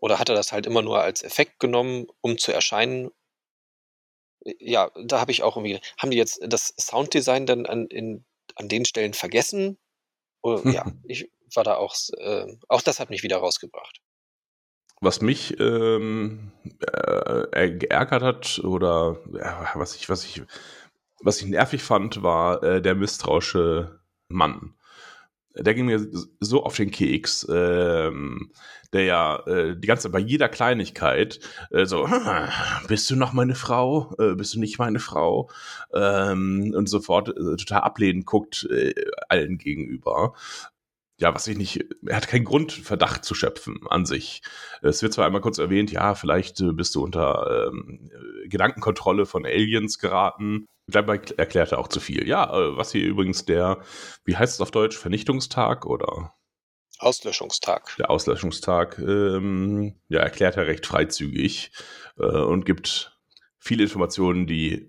[0.00, 3.10] Oder hat er das halt immer nur als Effekt genommen, um zu erscheinen?
[4.60, 8.68] Ja, da habe ich auch irgendwie, haben die jetzt das Sounddesign dann an, in, an
[8.68, 9.78] den Stellen vergessen?
[10.42, 14.00] Oder, ja, ich war da auch, äh, auch das hat mich wieder rausgebracht.
[15.00, 16.52] Was mich ähm,
[17.52, 20.42] äh, geärgert hat oder äh, was ich, was ich,
[21.22, 24.74] was ich nervig fand, war äh, der misstrauische Mann.
[25.56, 26.06] Der ging mir
[26.38, 28.52] so auf den Keks, ähm,
[28.92, 32.08] der ja äh, die ganze bei jeder Kleinigkeit äh, so,
[32.88, 34.14] bist du noch meine Frau?
[34.18, 35.50] Äh, bist du nicht meine Frau?
[35.92, 38.94] Ähm, und sofort äh, total ablehnend guckt äh,
[39.28, 40.34] allen gegenüber
[41.20, 44.42] ja, was ich nicht, er hat keinen Grund, Verdacht zu schöpfen an sich.
[44.82, 48.10] Es wird zwar einmal kurz erwähnt, ja, vielleicht äh, bist du unter ähm,
[48.46, 50.66] Gedankenkontrolle von Aliens geraten.
[50.86, 52.26] Dabei erklärt er auch zu viel.
[52.28, 53.82] Ja, äh, was hier übrigens der,
[54.24, 56.34] wie heißt es auf Deutsch, Vernichtungstag oder?
[57.00, 57.96] Auslöschungstag.
[57.98, 61.72] Der Auslöschungstag, ähm, ja, erklärt er recht freizügig
[62.18, 63.18] äh, und gibt
[63.58, 64.88] viele Informationen, die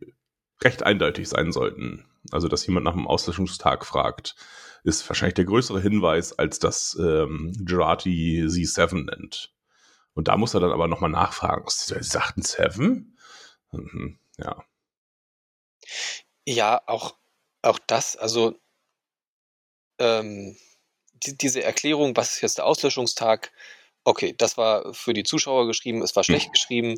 [0.64, 2.06] recht eindeutig sein sollten.
[2.32, 4.36] Also, dass jemand nach dem Auslöschungstag fragt
[4.84, 9.54] ist wahrscheinlich der größere Hinweis, als das ähm, Gerati Z7 nennt.
[10.14, 11.66] Und da muss er dann aber nochmal nachfragen.
[11.68, 13.18] Sagt ein Seven?
[13.72, 14.64] Mhm, ja.
[16.46, 17.16] Ja, auch,
[17.62, 18.60] auch das, also
[20.00, 20.58] ähm,
[21.14, 23.52] die, diese Erklärung, was ist jetzt der Auslöschungstag?
[24.04, 26.52] Okay, das war für die Zuschauer geschrieben, es war schlecht hm.
[26.54, 26.96] geschrieben.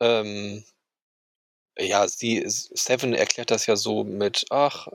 [0.00, 0.64] Ähm,
[1.78, 4.88] ja, sie, Seven erklärt das ja so mit, ach,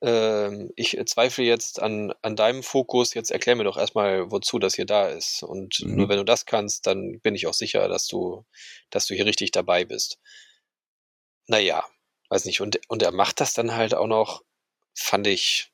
[0.00, 4.86] ich zweifle jetzt an, an deinem Fokus, jetzt erklär mir doch erstmal, wozu das hier
[4.86, 5.42] da ist.
[5.42, 5.96] Und mhm.
[5.96, 8.44] nur wenn du das kannst, dann bin ich auch sicher, dass du,
[8.90, 10.18] dass du hier richtig dabei bist.
[11.48, 11.84] Naja,
[12.28, 12.60] weiß nicht.
[12.60, 14.44] Und, und er macht das dann halt auch noch,
[14.94, 15.72] fand ich,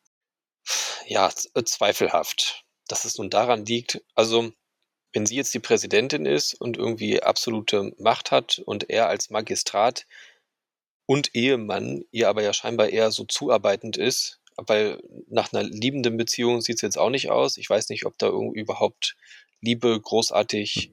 [1.07, 2.65] ja, zweifelhaft.
[2.89, 4.53] Dass es nun daran liegt, also,
[5.13, 10.07] wenn sie jetzt die Präsidentin ist und irgendwie absolute Macht hat und er als Magistrat
[11.07, 16.61] und Ehemann ihr aber ja scheinbar eher so zuarbeitend ist, weil nach einer liebenden Beziehung
[16.61, 17.57] sieht es jetzt auch nicht aus.
[17.57, 19.17] Ich weiß nicht, ob da irgendwie überhaupt
[19.61, 20.93] Liebe großartig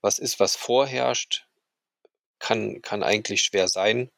[0.00, 1.46] was ist, was vorherrscht.
[2.38, 4.10] Kann, kann eigentlich schwer sein,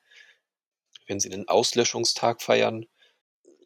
[1.07, 2.87] wenn sie den Auslöschungstag feiern.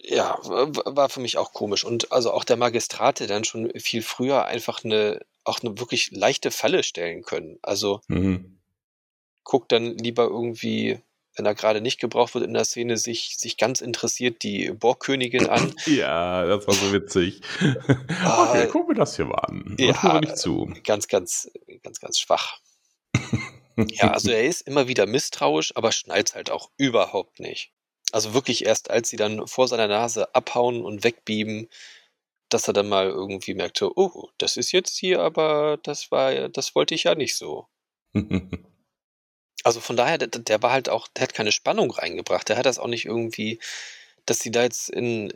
[0.02, 1.84] Ja, war für mich auch komisch.
[1.84, 6.10] Und also auch der Magistrat, der dann schon viel früher einfach eine, auch eine wirklich
[6.10, 7.58] leichte Falle stellen können.
[7.62, 8.60] Also mhm.
[9.44, 11.00] guckt dann lieber irgendwie
[11.40, 15.48] wenn er gerade nicht gebraucht wird in der Szene, sich, sich ganz interessiert die Borgkönigin
[15.48, 15.74] an.
[15.86, 17.40] Ja, das war so witzig.
[17.62, 19.74] okay, gucken wir das hier mal an.
[19.78, 20.70] Ja, wir nicht zu.
[20.84, 21.50] Ganz, ganz,
[21.82, 22.58] ganz, ganz schwach.
[23.76, 27.72] ja, also er ist immer wieder misstrauisch, aber schnallt halt auch überhaupt nicht.
[28.12, 31.68] Also wirklich erst, als sie dann vor seiner Nase abhauen und wegbieben,
[32.50, 36.74] dass er dann mal irgendwie merkte, oh, das ist jetzt hier, aber das war, das
[36.74, 37.66] wollte ich ja nicht so.
[39.64, 42.48] Also von daher, der, der war halt auch, der hat keine Spannung reingebracht.
[42.48, 43.60] Der hat das auch nicht irgendwie,
[44.26, 45.32] dass sie da jetzt in,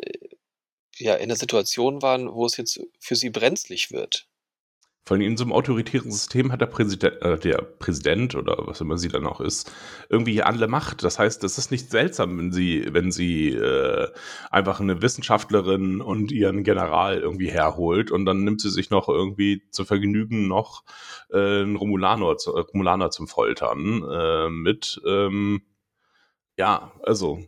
[0.96, 4.28] ja, in einer Situation waren, wo es jetzt für sie brenzlig wird.
[5.06, 8.80] Vor allem in so einem autoritären System hat der Präsident, äh, der Präsident oder was
[8.80, 9.70] immer sie dann auch ist,
[10.08, 11.04] irgendwie alle Macht.
[11.04, 14.08] Das heißt, es ist nicht seltsam, wenn sie, wenn sie äh,
[14.50, 19.62] einfach eine Wissenschaftlerin und ihren General irgendwie herholt und dann nimmt sie sich noch irgendwie
[19.70, 20.84] zu Vergnügen noch
[21.30, 25.02] äh, einen Romulaner, zu, äh, Romulaner zum Foltern äh, mit.
[25.06, 25.62] Ähm,
[26.56, 27.40] ja, also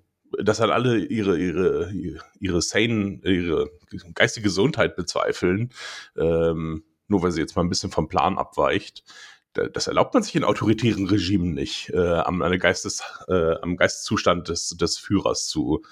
[0.43, 1.93] dass halt alle ihre ihre
[2.41, 3.71] ihre sane ihre
[4.15, 5.71] geistige Gesundheit bezweifeln.
[6.17, 9.05] Ähm, nur weil sie jetzt mal ein bisschen vom Plan abweicht.
[9.53, 14.71] Das erlaubt man sich in autoritären Regimen nicht, äh, am, Geistes, äh, am Geisteszustand des,
[14.71, 15.83] des Führers zu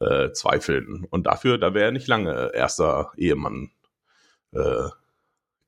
[0.00, 1.06] äh, zweifeln.
[1.08, 3.70] Und dafür, da wäre er nicht lange erster Ehemann
[4.52, 4.88] äh,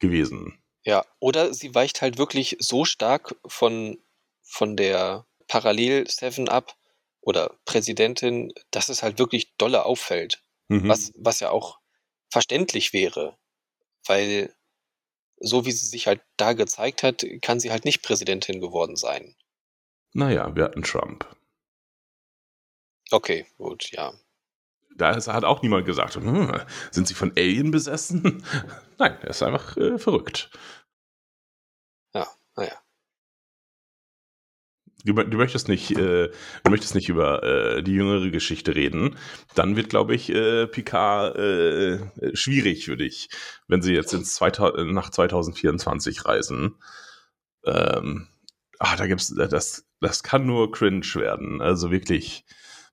[0.00, 0.58] gewesen.
[0.84, 3.98] Ja, oder sie weicht halt wirklich so stark von,
[4.42, 6.76] von der Parallel Seven ab
[7.20, 10.42] oder Präsidentin, dass es halt wirklich dolle auffällt.
[10.68, 10.88] Mhm.
[10.88, 11.78] Was, was ja auch
[12.30, 13.36] verständlich wäre,
[14.06, 14.54] weil
[15.38, 19.34] so wie sie sich halt da gezeigt hat, kann sie halt nicht Präsidentin geworden sein.
[20.12, 21.26] Naja, wir hatten Trump.
[23.10, 24.12] Okay, gut, ja.
[24.96, 26.60] Da hat auch niemand gesagt, hm,
[26.92, 28.44] sind sie von Alien besessen?
[28.98, 30.50] Nein, er ist einfach äh, verrückt.
[32.14, 32.28] Ja,
[35.04, 39.16] du, du möchtest nicht, äh, du möchtest nicht über äh, die jüngere Geschichte reden,
[39.54, 41.98] dann wird, glaube ich, äh, Picard äh,
[42.34, 43.28] schwierig für dich,
[43.68, 46.76] wenn sie jetzt ins 2000, nach 2024 reisen.
[47.64, 48.28] Ähm,
[48.78, 51.60] ah, da gibt's das, das kann nur cringe werden.
[51.60, 52.44] Also wirklich,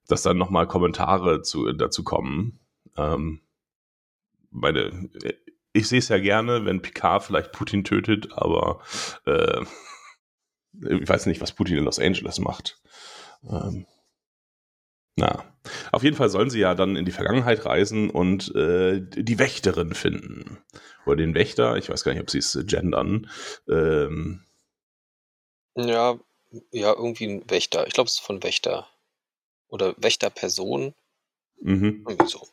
[0.08, 2.60] dass dann nochmal Kommentare zu, dazu kommen.
[2.98, 3.42] Ähm,
[4.50, 5.10] meine,
[5.74, 8.82] ich sehe es ja gerne, wenn Picard vielleicht Putin tötet, aber
[9.26, 9.62] äh,
[10.74, 12.80] ich weiß nicht, was Putin in Los Angeles macht.
[13.50, 13.86] Ähm,
[15.16, 15.44] na.
[15.92, 19.94] Auf jeden Fall sollen sie ja dann in die Vergangenheit reisen und äh, die Wächterin
[19.94, 20.58] finden.
[21.06, 23.30] Oder den Wächter, ich weiß gar nicht, ob sie es gendern.
[23.70, 24.46] Ähm,
[25.76, 26.20] Ja,
[26.72, 27.88] ja, irgendwie ein Wächter.
[27.88, 28.88] Ich glaube, es ist von Wächter.
[29.70, 30.94] Oder Wächterperson.
[31.62, 32.06] mhm.
[32.08, 32.48] Irgendwie so.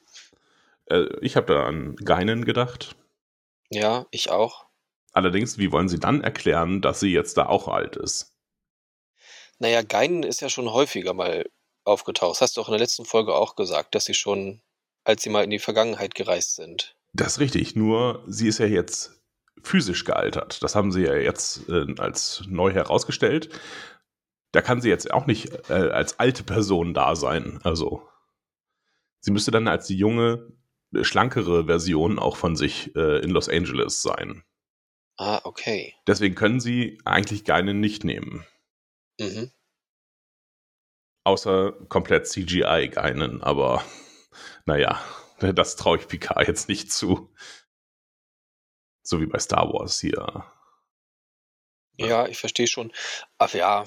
[0.87, 2.97] äh, ich habe da an Geinen gedacht.
[3.71, 4.68] Ja, ich auch.
[5.13, 8.35] Allerdings, wie wollen sie dann erklären, dass sie jetzt da auch alt ist?
[9.59, 11.49] Naja, Geinen ist ja schon häufiger mal
[11.85, 12.33] aufgetaucht.
[12.33, 14.61] Das hast du auch in der letzten Folge auch gesagt, dass sie schon,
[15.05, 16.97] als sie mal in die Vergangenheit gereist sind.
[17.13, 19.21] Das ist richtig, nur sie ist ja jetzt
[19.63, 20.63] physisch gealtert.
[20.63, 23.49] Das haben sie ja jetzt äh, als neu herausgestellt.
[24.53, 27.61] Da kann sie jetzt auch nicht äh, als alte Person da sein.
[27.65, 28.03] Also
[29.21, 30.53] sie müsste dann als die junge,
[31.03, 34.45] schlankere Version auch von sich äh, in Los Angeles sein.
[35.19, 35.97] Ah, okay.
[36.07, 38.47] Deswegen können sie eigentlich Geinen nicht nehmen.
[39.19, 39.51] Mhm.
[41.25, 43.85] Außer komplett CGI-Geinen, aber
[44.65, 45.03] naja,
[45.41, 47.35] das traue ich Picard jetzt nicht zu.
[49.03, 50.45] So wie bei Star Wars hier.
[51.97, 52.93] Ja, ich verstehe schon.
[53.39, 53.87] Ach ja.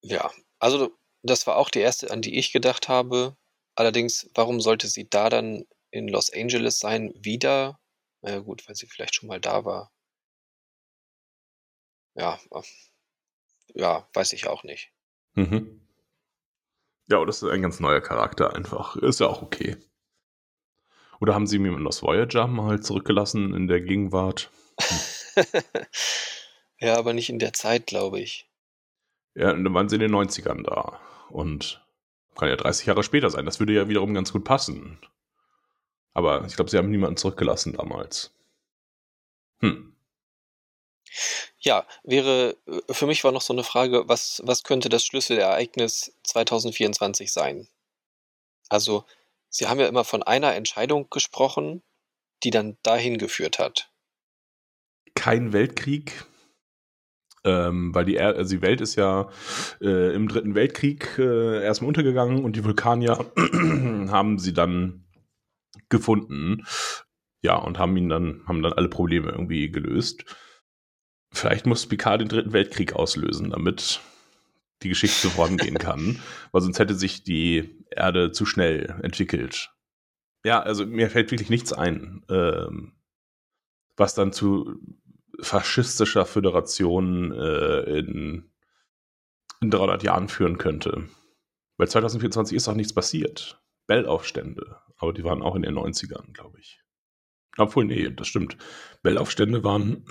[0.00, 0.30] Ja.
[0.58, 3.36] Also, das war auch die erste, an die ich gedacht habe.
[3.74, 7.12] Allerdings, warum sollte sie da dann in Los Angeles sein?
[7.14, 7.78] Wieder?
[8.22, 9.92] Na ja, gut, weil sie vielleicht schon mal da war.
[12.18, 12.38] Ja.
[12.50, 12.62] äh,
[13.74, 14.90] Ja, weiß ich auch nicht.
[15.34, 15.80] Mhm.
[17.08, 18.96] Ja, das ist ein ganz neuer Charakter einfach.
[18.96, 19.76] Ist ja auch okay.
[21.20, 24.50] Oder haben sie jemanden aus Voyager mal zurückgelassen in der Gegenwart?
[26.78, 28.48] ja, aber nicht in der Zeit, glaube ich.
[29.34, 31.00] Ja, und dann waren sie in den 90ern da.
[31.30, 31.84] Und
[32.36, 33.46] kann ja 30 Jahre später sein.
[33.46, 34.98] Das würde ja wiederum ganz gut passen.
[36.14, 38.32] Aber ich glaube, sie haben niemanden zurückgelassen damals.
[39.60, 39.94] Hm.
[41.58, 46.12] Ja, wäre, äh, für mich war noch so eine Frage, was, was könnte das Schlüsselereignis
[46.24, 47.68] 2024 sein?
[48.68, 49.04] Also,
[49.50, 51.82] Sie haben ja immer von einer Entscheidung gesprochen,
[52.44, 53.90] die dann dahin geführt hat.
[55.14, 56.24] Kein Weltkrieg.
[57.44, 59.30] Ähm, weil die, er also die Welt ist ja
[59.80, 63.32] äh, im Dritten Weltkrieg äh, erstmal untergegangen und die Vulkanier
[64.10, 65.06] haben sie dann
[65.88, 66.66] gefunden.
[67.40, 70.24] Ja, und haben ihn dann, haben dann alle Probleme irgendwie gelöst.
[71.32, 74.00] Vielleicht muss Picard den Dritten Weltkrieg auslösen, damit
[74.82, 76.20] die Geschichte vorangehen kann,
[76.52, 79.70] weil sonst hätte sich die Erde zu schnell entwickelt.
[80.44, 82.92] Ja, also mir fällt wirklich nichts ein, ähm,
[83.96, 84.80] was dann zu
[85.40, 88.50] faschistischer Föderation äh, in,
[89.60, 91.08] in 300 Jahren führen könnte.
[91.76, 93.60] Weil 2024 ist auch nichts passiert.
[93.86, 96.82] Bellaufstände, aber die waren auch in den 90ern, glaube ich.
[97.56, 98.56] Obwohl, nee, das stimmt.
[99.02, 100.04] Bellaufstände waren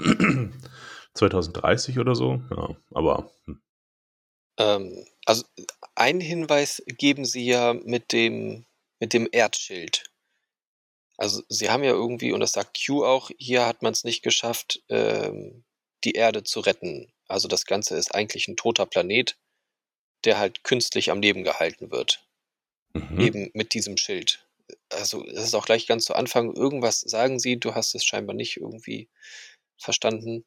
[1.17, 3.61] 2030 oder so, ja, aber hm.
[4.57, 5.45] Ähm, also
[5.95, 8.65] einen Hinweis geben Sie ja mit dem,
[8.99, 10.03] mit dem Erdschild.
[11.17, 14.23] Also Sie haben ja irgendwie, und das sagt Q auch, hier hat man es nicht
[14.23, 15.63] geschafft, ähm,
[16.03, 17.11] die Erde zu retten.
[17.27, 19.37] Also das Ganze ist eigentlich ein toter Planet,
[20.25, 22.23] der halt künstlich am Leben gehalten wird.
[22.93, 23.19] Mhm.
[23.19, 24.45] Eben mit diesem Schild.
[24.89, 26.55] Also das ist auch gleich ganz zu Anfang.
[26.55, 29.09] Irgendwas sagen Sie, du hast es scheinbar nicht irgendwie
[29.77, 30.45] verstanden.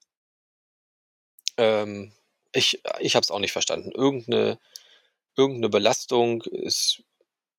[1.60, 2.12] Ähm,
[2.52, 3.92] ich ich habe es auch nicht verstanden.
[3.92, 4.58] Irgendeine,
[5.36, 7.02] irgendeine Belastung ist,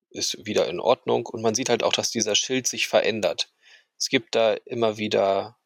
[0.10, 3.52] ist wieder in Ordnung und man sieht halt auch, dass dieser Schild sich verändert.
[3.98, 5.58] Es gibt da immer wieder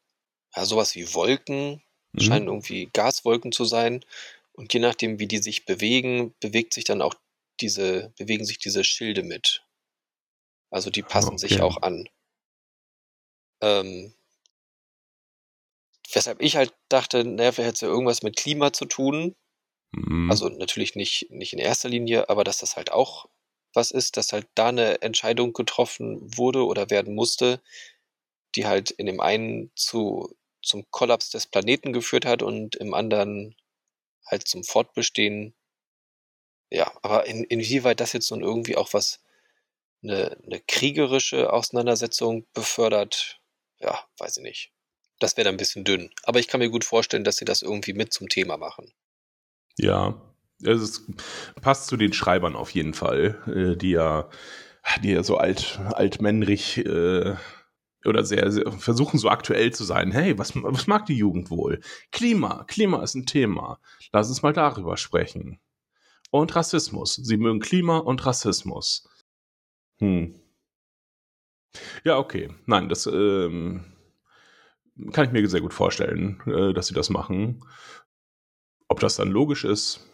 [0.54, 1.82] ja, sowas wie Wolken,
[2.16, 2.20] Mhm.
[2.20, 4.04] scheinen irgendwie Gaswolken zu sein.
[4.52, 7.14] Und je nachdem, wie die sich bewegen, bewegt sich dann auch
[7.60, 9.62] diese, bewegen sich diese Schilde mit.
[10.70, 11.62] Also die passen sich okay.
[11.62, 12.08] auch an.
[13.60, 14.14] Ähm,
[16.12, 19.34] weshalb ich halt dachte, naja, vielleicht es ja irgendwas mit Klima zu tun.
[19.92, 20.30] Mhm.
[20.30, 23.26] Also natürlich nicht, nicht in erster Linie, aber dass das halt auch
[23.72, 27.60] was ist, dass halt da eine Entscheidung getroffen wurde oder werden musste,
[28.54, 33.54] die halt in dem einen zu, zum Kollaps des Planeten geführt hat und im anderen
[34.24, 35.54] halt zum Fortbestehen.
[36.70, 39.20] Ja, aber in, inwieweit das jetzt nun irgendwie auch was,
[40.02, 43.40] eine, eine kriegerische Auseinandersetzung befördert,
[43.78, 44.72] ja, weiß ich nicht.
[45.18, 46.10] Das wäre dann ein bisschen dünn.
[46.24, 48.92] Aber ich kann mir gut vorstellen, dass sie das irgendwie mit zum Thema machen.
[49.78, 50.20] Ja,
[50.62, 51.02] es ist,
[51.60, 54.28] passt zu den Schreibern auf jeden Fall, äh, die ja,
[55.02, 57.34] die ja so alt, altmännrig äh,
[58.04, 60.12] oder sehr, sehr versuchen so aktuell zu sein.
[60.12, 61.80] Hey, was, was mag die Jugend wohl?
[62.12, 63.80] Klima, Klima ist ein Thema.
[64.12, 65.60] Lass uns mal darüber sprechen.
[66.30, 67.16] Und Rassismus.
[67.16, 69.08] Sie mögen Klima und Rassismus.
[69.98, 70.40] Hm.
[72.04, 72.50] Ja, okay.
[72.66, 73.84] Nein, das ähm,
[75.12, 77.64] kann ich mir sehr gut vorstellen, äh, dass sie das machen.
[78.88, 80.06] Ob das dann logisch ist,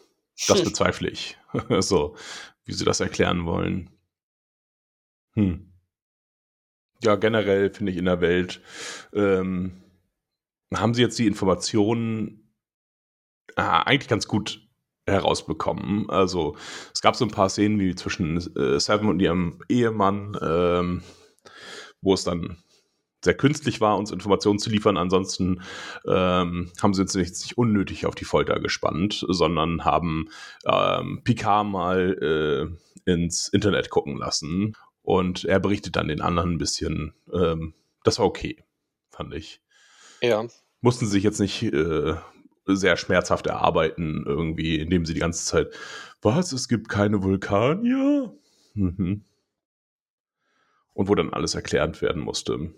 [0.48, 1.38] Das bezweifle ich.
[1.80, 2.16] so,
[2.64, 3.90] wie sie das erklären wollen.
[5.34, 5.72] Hm.
[7.02, 8.60] Ja, generell finde ich in der Welt,
[9.12, 9.82] ähm,
[10.72, 12.54] haben sie jetzt die Informationen
[13.56, 14.66] äh, eigentlich ganz gut
[15.06, 16.08] herausbekommen.
[16.10, 16.56] Also
[16.94, 21.02] es gab so ein paar Szenen wie zwischen äh, Seven und ihrem Ehemann, ähm,
[22.00, 22.56] wo es dann
[23.24, 24.96] sehr künstlich war, uns Informationen zu liefern.
[24.96, 25.62] Ansonsten
[26.06, 30.28] ähm, haben sie uns nicht, nicht, unnötig auf die Folter gespannt, sondern haben
[30.66, 34.76] ähm, Picard mal äh, ins Internet gucken lassen.
[35.02, 37.14] Und er berichtet dann den anderen ein bisschen.
[37.32, 38.62] Ähm, das war okay,
[39.10, 39.60] fand ich.
[40.20, 40.44] Ja.
[40.80, 42.14] Mussten sich jetzt nicht äh,
[42.66, 45.72] sehr schmerzhaft erarbeiten, irgendwie, indem sie die ganze Zeit,
[46.20, 48.32] was, es gibt keine Vulkanier?
[48.74, 49.24] Mhm.
[50.94, 52.72] Und wo dann alles erklärt werden musste.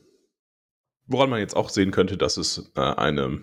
[1.07, 3.41] Woran man jetzt auch sehen könnte, dass es äh, eine,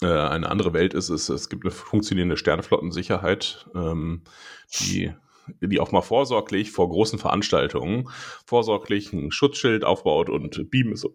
[0.00, 4.22] äh, eine andere Welt ist, ist, es gibt eine funktionierende Sternflottensicherheit, ähm,
[4.80, 5.12] die,
[5.60, 8.08] die auch mal vorsorglich vor großen Veranstaltungen
[8.46, 11.06] vorsorglich ein Schutzschild aufbaut und Beam ist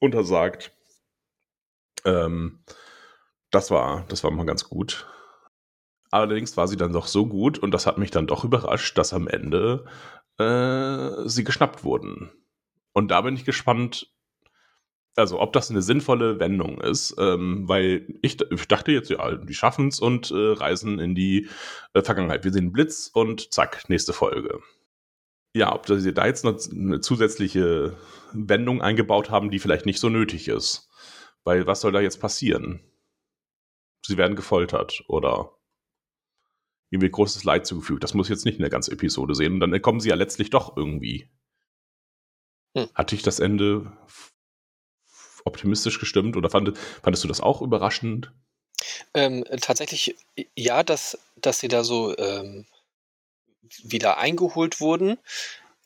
[0.00, 0.72] untersagt.
[2.04, 2.64] Ähm,
[3.52, 5.06] das war, das war mal ganz gut.
[6.10, 9.12] Allerdings war sie dann doch so gut und das hat mich dann doch überrascht, dass
[9.14, 9.86] am Ende
[10.38, 12.30] äh, sie geschnappt wurden.
[12.92, 14.12] Und da bin ich gespannt,
[15.16, 19.54] also ob das eine sinnvolle Wendung ist, ähm, weil ich, ich, dachte jetzt, ja, die
[19.54, 21.48] schaffen es und äh, reisen in die
[21.94, 22.44] äh, Vergangenheit.
[22.44, 24.60] Wir sehen Blitz und zack, nächste Folge.
[25.54, 27.96] Ja, ob sie da jetzt noch eine zusätzliche
[28.32, 30.88] Wendung eingebaut haben, die vielleicht nicht so nötig ist.
[31.44, 32.80] Weil was soll da jetzt passieren?
[34.06, 35.52] Sie werden gefoltert oder
[36.90, 38.02] ihm wird großes Leid zugefügt.
[38.02, 39.54] Das muss jetzt nicht eine ganze Episode sehen.
[39.54, 41.28] Und dann kommen sie ja letztlich doch irgendwie.
[42.76, 42.88] Hm.
[42.94, 43.92] Hatte ich das Ende
[45.44, 48.32] optimistisch gestimmt oder fand, fandest du das auch überraschend?
[49.14, 50.16] Ähm, tatsächlich
[50.56, 52.66] ja, dass, dass sie da so ähm,
[53.82, 55.18] wieder eingeholt wurden.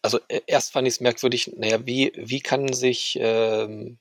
[0.03, 3.99] Also e, erst fand ich es merkwürdig, naja, wie, wie kann sich ähm,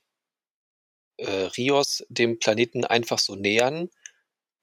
[1.16, 3.90] äh, Rios dem Planeten einfach so nähern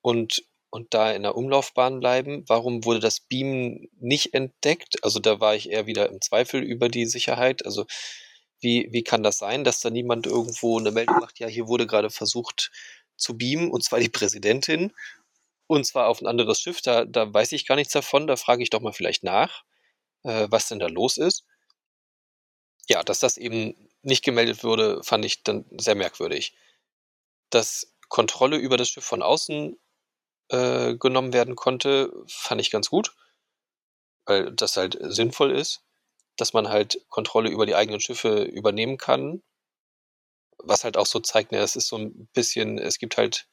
[0.01, 0.43] und,
[0.73, 2.45] und da in der Umlaufbahn bleiben?
[2.47, 5.03] Warum wurde das Beam nicht entdeckt?
[5.03, 7.63] Also da war ich eher wieder im Zweifel über die Sicherheit.
[7.63, 7.85] Also
[8.59, 11.85] wie, wie kann das sein, dass da niemand irgendwo eine Meldung macht, ja, hier wurde
[11.85, 12.71] gerade versucht
[13.17, 14.93] zu beamen, und zwar die Präsidentin,
[15.67, 18.63] und zwar auf ein anderes Schiff, da, da weiß ich gar nichts davon, da frage
[18.63, 19.63] ich doch mal vielleicht nach,
[20.23, 21.45] äh, was denn da los ist.
[22.89, 26.55] Ja, dass das eben nicht gemeldet wurde, fand ich dann sehr merkwürdig.
[27.51, 29.77] Dass Kontrolle über das Schiff von außen
[30.53, 33.15] äh, genommen werden konnte, fand ich ganz gut,
[34.25, 35.83] weil das halt sinnvoll ist,
[36.37, 39.41] dass man halt Kontrolle über die eigenen Schiffe übernehmen kann.
[40.59, 43.47] Was halt auch so zeigt, ne, es ist so ein bisschen, es gibt halt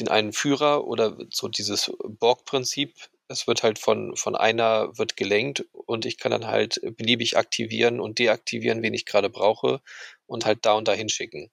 [0.00, 2.94] den einen Führer oder so dieses Borg-Prinzip.
[3.28, 8.00] Es wird halt von, von einer wird gelenkt und ich kann dann halt beliebig aktivieren
[8.00, 9.80] und deaktivieren, wen ich gerade brauche
[10.26, 11.50] und halt da und dahin schicken.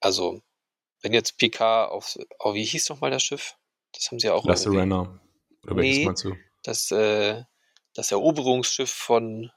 [0.00, 0.42] Also,
[1.04, 3.56] wenn jetzt Picard auf, oh, wie hieß nochmal das Schiff?
[3.92, 4.46] Das haben sie auch.
[4.46, 5.20] La Serena.
[5.62, 6.34] Oder welches nee, meinst du?
[6.62, 7.42] Das, äh,
[7.92, 9.50] das Eroberungsschiff von,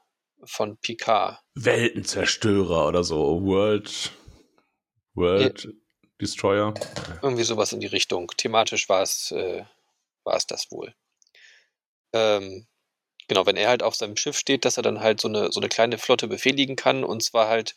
[0.44, 1.40] von Picard.
[1.54, 3.42] Weltenzerstörer oder so.
[3.42, 4.12] World.
[5.14, 5.70] World ja.
[6.20, 6.74] Destroyer.
[7.22, 8.30] Irgendwie sowas in die Richtung.
[8.36, 9.64] Thematisch war es, äh,
[10.24, 10.94] war es das wohl.
[12.12, 12.66] Ähm,
[13.26, 15.60] genau, wenn er halt auf seinem Schiff steht, dass er dann halt so eine, so
[15.60, 17.74] eine kleine Flotte befehligen kann und zwar halt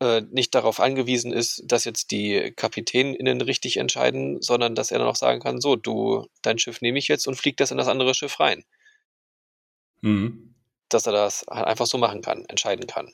[0.00, 5.08] äh, nicht darauf angewiesen ist, dass jetzt die KapitänInnen richtig entscheiden, sondern dass er dann
[5.08, 7.86] auch sagen kann, so, du, dein Schiff nehme ich jetzt und flieg das in das
[7.86, 8.64] andere Schiff rein.
[10.00, 10.54] Mhm.
[10.88, 13.12] Dass er das halt einfach so machen kann, entscheiden kann.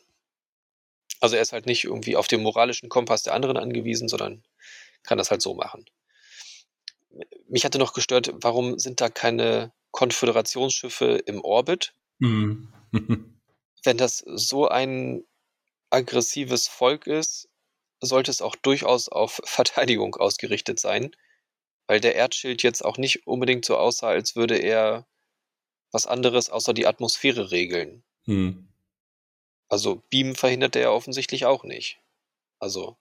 [1.20, 4.44] Also er ist halt nicht irgendwie auf den moralischen Kompass der anderen angewiesen, sondern
[5.02, 5.86] kann das halt so machen.
[7.48, 11.94] Mich hatte noch gestört, warum sind da keine Konföderationsschiffe im Orbit?
[12.18, 12.72] Mhm.
[13.82, 15.24] Wenn das so ein
[15.90, 17.48] aggressives Volk ist,
[18.00, 21.14] sollte es auch durchaus auf Verteidigung ausgerichtet sein,
[21.86, 25.06] weil der Erdschild jetzt auch nicht unbedingt so aussah, als würde er
[25.92, 28.02] was anderes außer die Atmosphäre regeln.
[28.24, 28.68] Hm.
[29.68, 31.98] Also Beam verhindert er ja offensichtlich auch nicht.
[32.58, 32.96] Also,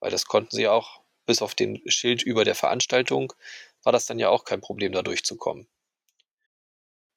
[0.00, 3.32] weil das konnten sie auch, bis auf den Schild über der Veranstaltung,
[3.82, 5.66] war das dann ja auch kein Problem, da durchzukommen.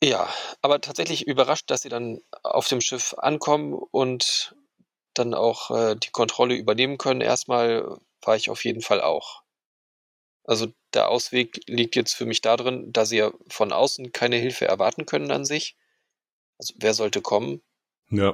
[0.04, 4.56] Ja, aber tatsächlich überrascht, dass sie dann auf dem Schiff ankommen und
[5.20, 7.22] dann auch äh, die Kontrolle übernehmen können.
[7.22, 9.44] Erstmal war ich auf jeden Fall auch.
[10.44, 14.66] Also der Ausweg liegt jetzt für mich darin, dass sie ja von außen keine Hilfe
[14.66, 15.76] erwarten können an sich.
[16.58, 17.62] Also wer sollte kommen?
[18.10, 18.34] Ja.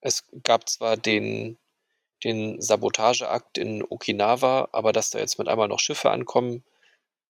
[0.00, 1.58] Es gab zwar den,
[2.24, 6.64] den Sabotageakt in Okinawa, aber dass da jetzt mit einmal noch Schiffe ankommen,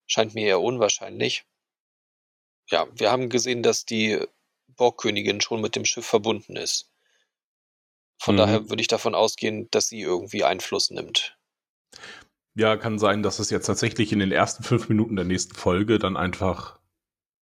[0.07, 1.45] scheint mir eher unwahrscheinlich.
[2.70, 4.20] Ja, wir haben gesehen, dass die
[4.68, 6.91] Borgkönigin schon mit dem Schiff verbunden ist.
[8.18, 8.38] Von Mhm.
[8.38, 11.36] daher würde ich davon ausgehen, dass sie irgendwie Einfluss nimmt.
[12.54, 15.98] Ja, kann sein, dass es jetzt tatsächlich in den ersten fünf Minuten der nächsten Folge
[15.98, 16.78] dann einfach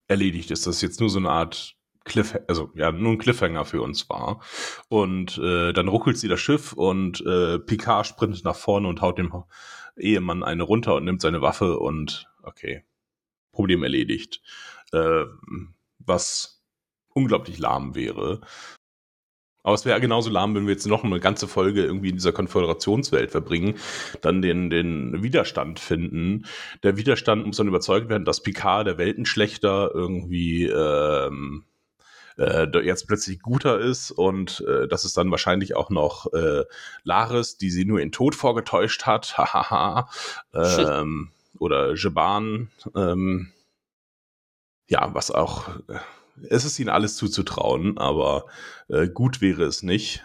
[0.08, 0.68] erledigt ist.
[0.68, 4.10] Das ist jetzt nur so eine Art Cliff, also ja, nur ein Cliffhanger für uns
[4.10, 4.42] war.
[4.88, 9.18] Und äh, dann ruckelt sie das Schiff und äh, Picard sprintet nach vorne und haut
[9.18, 9.34] dem
[9.98, 12.84] Ehemann eine runter und nimmt seine Waffe und okay,
[13.52, 14.42] Problem erledigt.
[14.92, 15.26] Äh,
[16.00, 16.64] was
[17.14, 18.42] unglaublich lahm wäre.
[19.70, 22.32] Aber es wäre genauso lahm, wenn wir jetzt noch eine ganze Folge irgendwie in dieser
[22.32, 23.76] Konföderationswelt verbringen,
[24.22, 26.48] dann den, den Widerstand finden.
[26.82, 31.66] Der Widerstand muss dann überzeugt werden, dass Picard, der Weltenschlechter, irgendwie ähm,
[32.40, 36.64] äh, jetzt plötzlich guter ist und äh, dass es dann wahrscheinlich auch noch äh,
[37.04, 40.10] Laris, die sie nur in Tod vorgetäuscht hat, hahaha,
[40.56, 43.52] ähm, oder Jeban, ähm,
[44.88, 46.00] ja, was auch, äh,
[46.50, 48.46] es ist ihnen alles zuzutrauen, aber
[48.88, 50.24] äh, gut wäre es nicht.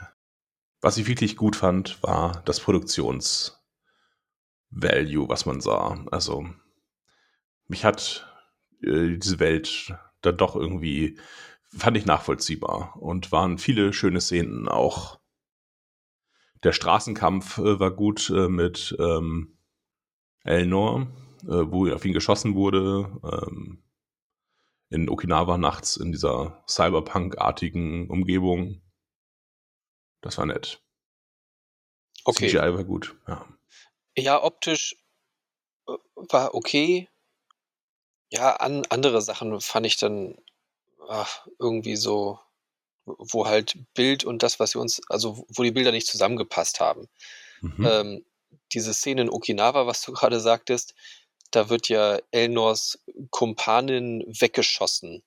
[0.81, 6.05] Was ich wirklich gut fand, war das Produktions-Value, was man sah.
[6.11, 6.47] Also,
[7.69, 8.27] mich hat
[8.83, 11.17] äh, diese Welt dann doch irgendwie,
[11.77, 15.19] fand ich nachvollziehbar und waren viele schöne Szenen auch.
[16.62, 19.57] Der Straßenkampf äh, war gut äh, mit ähm,
[20.45, 21.09] Elnor,
[21.43, 23.11] äh, wo auf ihn geschossen wurde.
[23.23, 23.83] Ähm,
[24.91, 28.82] in Okinawa nachts in dieser Cyberpunk-artigen Umgebung.
[30.20, 30.80] Das war nett.
[32.24, 32.49] Okay.
[32.49, 33.47] CGI war gut, ja.
[34.16, 34.97] Ja, optisch
[35.87, 37.09] äh, war okay.
[38.30, 40.39] Ja, an, andere Sachen fand ich dann
[41.09, 42.39] ach, irgendwie so,
[43.05, 47.09] wo halt Bild und das, was wir uns, also wo die Bilder nicht zusammengepasst haben.
[47.61, 47.87] Mhm.
[47.87, 48.24] Ähm,
[48.72, 50.95] diese Szene in Okinawa, was du gerade sagtest,
[51.55, 52.98] da wird ja Elnors
[53.30, 55.22] Kumpanin weggeschossen.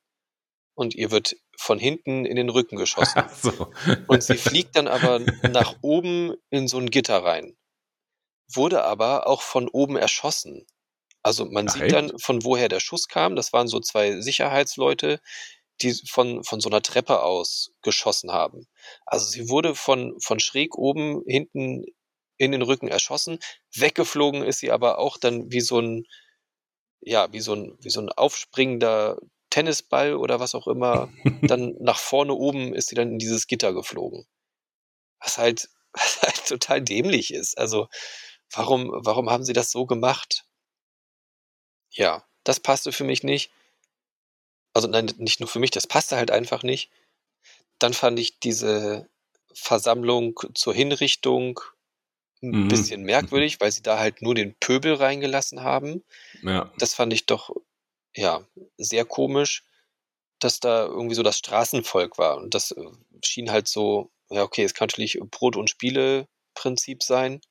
[0.76, 3.24] Und ihr wird von hinten in den Rücken geschossen.
[3.42, 3.72] So.
[4.08, 5.20] Und sie fliegt dann aber
[5.50, 7.58] nach oben in so ein Gitter rein.
[8.54, 10.66] Wurde aber auch von oben erschossen.
[11.24, 13.36] Also man Ach, sieht dann, von woher der Schuss kam.
[13.36, 15.20] Das waren so zwei Sicherheitsleute,
[15.82, 18.68] die von, von so einer Treppe aus geschossen haben.
[19.06, 21.86] Also sie wurde von, von schräg oben hinten
[22.38, 23.40] in den Rücken erschossen.
[23.76, 26.08] Weggeflogen ist sie aber auch dann wie so ein,
[27.02, 29.20] ja, wie so ein, wie so ein aufspringender
[29.50, 31.10] Tennisball oder was auch immer.
[31.42, 34.28] Dann nach vorne oben ist sie dann in dieses Gitter geflogen.
[35.20, 37.58] Was halt, was halt total dämlich ist.
[37.58, 37.88] Also,
[38.52, 40.46] warum, warum haben sie das so gemacht?
[41.92, 43.52] Ja, das passte für mich nicht.
[44.74, 46.92] Also, nein, nicht nur für mich, das passte halt einfach nicht.
[47.80, 49.10] Dann fand ich diese
[49.54, 51.60] Versammlung zur Hinrichtung
[52.42, 52.68] ein Mhm.
[52.68, 56.04] bisschen merkwürdig, weil sie da halt nur den Pöbel reingelassen haben.
[56.44, 56.72] ja.
[56.78, 57.50] Das fand ich doch,
[58.16, 58.46] ja,
[58.78, 59.64] sehr komisch,
[60.40, 62.38] dass da irgendwie so das Straßenvolk war.
[62.38, 62.86] Und das äh,
[63.24, 67.42] schien halt so, ja, okay, es kann natürlich Brot- und Spiele-Prinzip sein.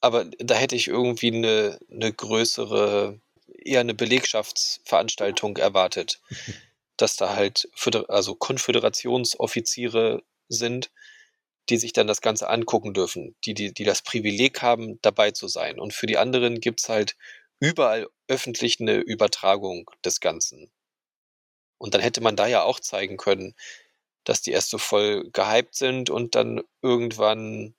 [0.00, 3.20] Aber da hätte ich irgendwie eine, eine größere,
[3.64, 6.20] eher eine Belegschaftsveranstaltung erwartet.
[6.96, 10.90] Dass da halt, Föder also Konföderationsoffiziere sind,
[11.70, 15.48] die sich dann das Ganze angucken dürfen, die, die, die das Privileg haben, dabei zu
[15.48, 15.78] sein.
[15.78, 17.16] Und für die anderen gibt's halt
[17.60, 20.70] überall öffentlich eine Übertragung des Ganzen.
[21.78, 23.54] Und dann hätte man da ja auch zeigen können,
[24.24, 27.74] dass die erst so voll gehypt sind und dann irgendwann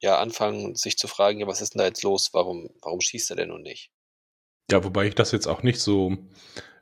[0.00, 2.30] ja anfangen, sich zu fragen, ja, was ist denn da jetzt los?
[2.32, 3.90] Warum, warum schießt er denn nun nicht?
[4.70, 6.16] Ja, wobei ich das jetzt auch nicht so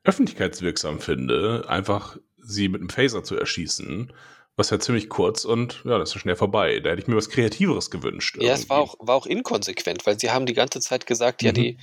[0.05, 4.13] öffentlichkeitswirksam finde, einfach sie mit einem Phaser zu erschießen,
[4.61, 6.79] was ja ziemlich kurz und ja, das ist schnell vorbei.
[6.79, 8.39] Da hätte ich mir was Kreativeres gewünscht.
[8.41, 11.51] Ja, es war auch, war auch inkonsequent, weil sie haben die ganze Zeit gesagt, ja,
[11.51, 11.55] Mhm.
[11.55, 11.79] die,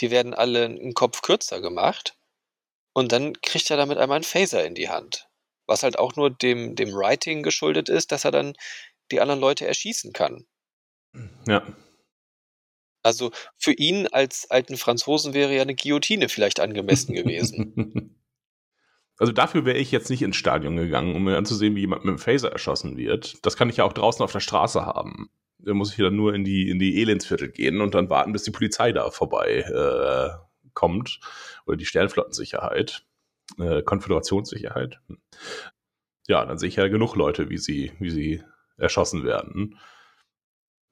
[0.00, 2.16] die werden alle einen Kopf kürzer gemacht.
[2.94, 5.28] Und dann kriegt er damit einmal einen Phaser in die Hand.
[5.66, 8.54] Was halt auch nur dem, dem Writing geschuldet ist, dass er dann
[9.10, 10.44] die anderen Leute erschießen kann.
[11.46, 11.62] Ja.
[13.02, 18.16] Also für ihn als alten Franzosen wäre ja eine Guillotine vielleicht angemessen gewesen.
[19.18, 22.10] Also dafür wäre ich jetzt nicht ins Stadion gegangen, um mir anzusehen, wie jemand mit
[22.10, 23.44] einem Phaser erschossen wird.
[23.44, 25.30] Das kann ich ja auch draußen auf der Straße haben.
[25.58, 28.42] Da muss ich dann nur in die, in die Elendsviertel gehen und dann warten, bis
[28.42, 30.30] die Polizei da vorbei äh,
[30.74, 31.20] kommt.
[31.66, 33.04] Oder die Sternflottensicherheit.
[33.58, 35.00] Äh, Konföderationssicherheit.
[35.06, 35.18] Hm.
[36.26, 38.42] Ja, dann sehe ich ja genug Leute, wie sie, wie sie
[38.76, 39.78] erschossen werden.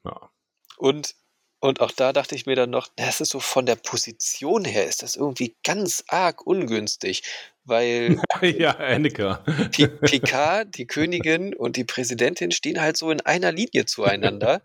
[0.05, 0.31] Ja.
[0.77, 1.15] Und
[1.61, 4.87] Und auch da dachte ich mir dann noch, das ist so von der Position her,
[4.87, 7.23] ist das irgendwie ganz arg ungünstig,
[7.65, 9.45] weil ja, Annika.
[9.71, 14.63] Pi Picard, die Königin und die Präsidentin stehen halt so in einer Linie zueinander.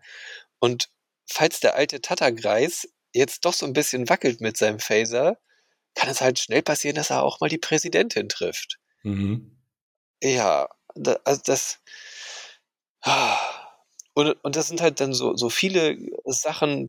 [0.58, 0.88] Und
[1.26, 5.38] falls der alte Tattergreis jetzt doch so ein bisschen wackelt mit seinem Phaser,
[5.94, 8.78] kann es halt schnell passieren, dass er auch mal die Präsidentin trifft.
[9.02, 9.56] Mhm.
[10.22, 10.68] Ja,
[11.24, 11.80] also das.
[14.16, 16.88] Und, und das sind halt dann so, so viele Sachen,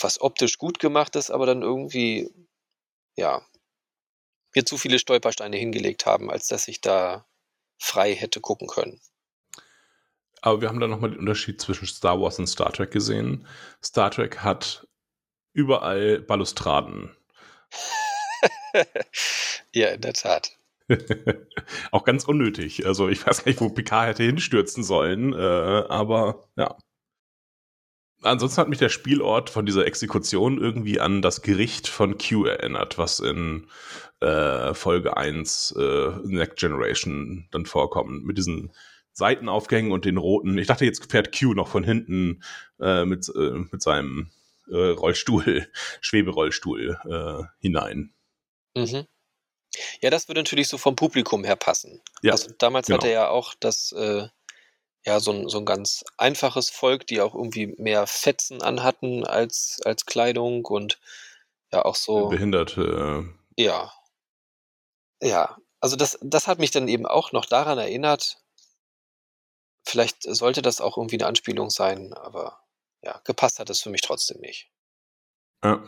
[0.00, 2.30] was optisch gut gemacht ist, aber dann irgendwie,
[3.14, 3.46] ja,
[4.54, 7.26] mir zu viele Stolpersteine hingelegt haben, als dass ich da
[7.78, 9.02] frei hätte gucken können.
[10.40, 13.46] Aber wir haben da nochmal den Unterschied zwischen Star Wars und Star Trek gesehen.
[13.84, 14.88] Star Trek hat
[15.52, 17.14] überall Balustraden.
[19.74, 20.56] ja, in der Tat.
[21.90, 22.86] auch ganz unnötig.
[22.86, 26.76] Also ich weiß gar nicht, wo Picard hätte hinstürzen sollen, äh, aber ja.
[28.22, 32.98] Ansonsten hat mich der Spielort von dieser Exekution irgendwie an das Gericht von Q erinnert,
[32.98, 33.68] was in
[34.20, 38.24] äh, Folge 1 äh, Next Generation dann vorkommt.
[38.24, 38.72] Mit diesen
[39.12, 40.56] Seitenaufgängen und den roten.
[40.58, 42.42] Ich dachte, jetzt fährt Q noch von hinten
[42.80, 44.30] äh, mit, äh, mit seinem
[44.68, 45.66] äh, Rollstuhl,
[46.00, 46.98] Schweberollstuhl
[47.60, 48.12] hinein.
[48.74, 49.06] Mhm.
[50.00, 52.00] Ja, das würde natürlich so vom Publikum her passen.
[52.22, 52.98] Ja, also damals genau.
[52.98, 54.28] hatte er ja auch das, äh,
[55.04, 59.80] ja, so ein, so ein ganz einfaches Volk, die auch irgendwie mehr Fetzen anhatten als,
[59.84, 60.98] als Kleidung und
[61.72, 62.28] ja auch so.
[62.28, 63.32] Behinderte.
[63.56, 63.92] Ja.
[65.22, 68.38] Ja, also das, das hat mich dann eben auch noch daran erinnert.
[69.84, 72.60] Vielleicht sollte das auch irgendwie eine Anspielung sein, aber
[73.02, 74.70] ja, gepasst hat es für mich trotzdem nicht.
[75.62, 75.82] Ja.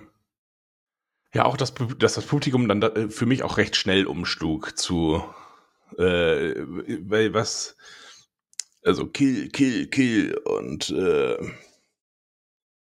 [1.35, 4.79] Ja, auch das, dass das Publikum dann da, äh, für mich auch recht schnell umschlug
[4.79, 5.23] zu,
[5.99, 7.77] äh, weil was,
[8.83, 11.37] also Kill, Kill, Kill und äh,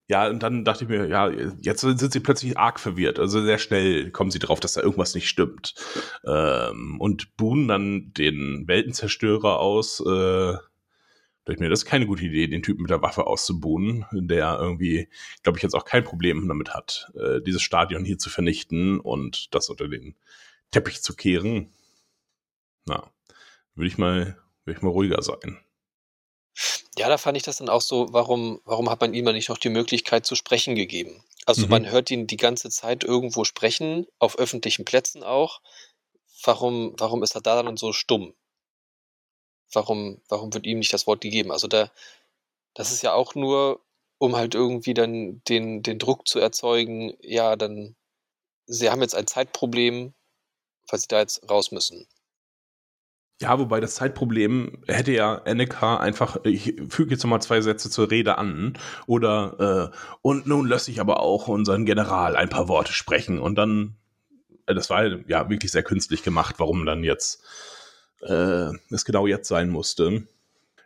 [0.08, 3.18] ja, und dann dachte ich mir, ja, jetzt sind sie plötzlich arg verwirrt.
[3.18, 5.74] Also sehr schnell kommen sie drauf, dass da irgendwas nicht stimmt.
[6.26, 10.58] Ähm, und buhen dann den Weltenzerstörer aus, äh,
[11.46, 14.58] dachte ich mir, das ist keine gute Idee, den Typen mit der Waffe auszubuhen, der
[14.60, 15.08] irgendwie,
[15.44, 19.54] glaube ich, jetzt auch kein Problem damit hat, äh, dieses Stadion hier zu vernichten und
[19.54, 20.16] das unter den
[20.72, 21.72] Teppich zu kehren.
[22.86, 23.12] Na,
[23.76, 25.60] würde ich mal, würde ich mal ruhiger sein.
[26.98, 29.58] Ja, da fand ich das dann auch so, warum, warum hat man ihm nicht noch
[29.58, 31.24] die Möglichkeit zu sprechen gegeben?
[31.46, 31.72] Also Mhm.
[31.72, 35.62] man hört ihn die ganze Zeit irgendwo sprechen, auf öffentlichen Plätzen auch.
[36.44, 38.34] Warum, warum ist er da dann so stumm?
[39.74, 41.52] Warum, warum wird ihm nicht das Wort gegeben?
[41.52, 41.92] Also da,
[42.74, 43.82] das ist ja auch nur,
[44.18, 47.96] um halt irgendwie dann den, den Druck zu erzeugen, ja, dann,
[48.66, 50.14] sie haben jetzt ein Zeitproblem,
[50.90, 52.08] weil sie da jetzt raus müssen.
[53.42, 58.10] Ja, wobei das Zeitproblem hätte ja Anakin einfach, ich füge jetzt nochmal zwei Sätze zur
[58.10, 62.94] Rede an, oder, äh, und nun lasse ich aber auch unseren General ein paar Worte
[62.94, 63.98] sprechen und dann,
[64.66, 67.44] das war ja wirklich sehr künstlich gemacht, warum dann jetzt
[68.22, 70.28] äh, es genau jetzt sein musste.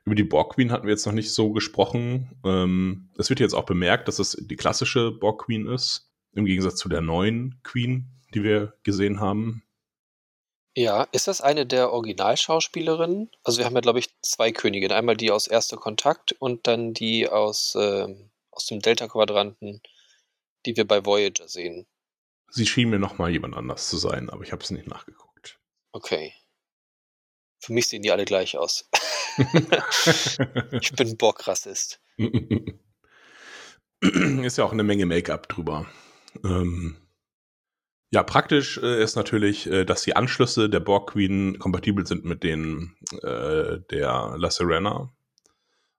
[0.05, 2.39] Über die Borg Queen hatten wir jetzt noch nicht so gesprochen.
[2.43, 6.77] Ähm, es wird jetzt auch bemerkt, dass es die klassische Borg Queen ist, im Gegensatz
[6.77, 9.63] zu der neuen Queen, die wir gesehen haben.
[10.75, 13.30] Ja, ist das eine der Originalschauspielerinnen?
[13.43, 14.95] Also wir haben ja, glaube ich, zwei Königinnen.
[14.95, 19.82] Einmal die aus Erster Kontakt und dann die aus, ähm, aus dem Delta-Quadranten,
[20.65, 21.86] die wir bei Voyager sehen.
[22.49, 25.59] Sie schien mir noch mal jemand anders zu sein, aber ich habe es nicht nachgeguckt.
[25.91, 26.34] Okay.
[27.60, 28.89] Für mich sehen die alle gleich aus.
[30.82, 32.01] ich bin Borg-Rassist.
[34.01, 35.86] ist ja auch eine Menge Make-up drüber.
[36.43, 36.97] Ähm,
[38.12, 42.43] ja, praktisch äh, ist natürlich, äh, dass die Anschlüsse der Borg Queen kompatibel sind mit
[42.43, 45.14] denen äh, der La Serena.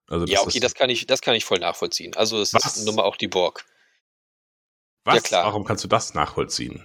[0.08, 2.16] Also Ja, okay, das kann ich, das kann ich voll nachvollziehen.
[2.16, 2.78] Also es Was?
[2.78, 3.64] ist nun mal auch die Borg.
[5.04, 5.16] was?
[5.16, 5.44] ja, klar.
[5.44, 6.84] Warum kannst du das nachvollziehen?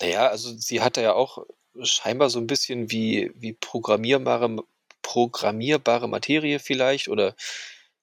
[0.00, 1.46] Naja, also sie hatte ja auch
[1.82, 4.56] scheinbar so ein bisschen wie, wie programmierbare,
[5.02, 7.34] programmierbare Materie vielleicht oder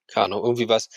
[0.08, 0.90] keine Ahnung, irgendwie was.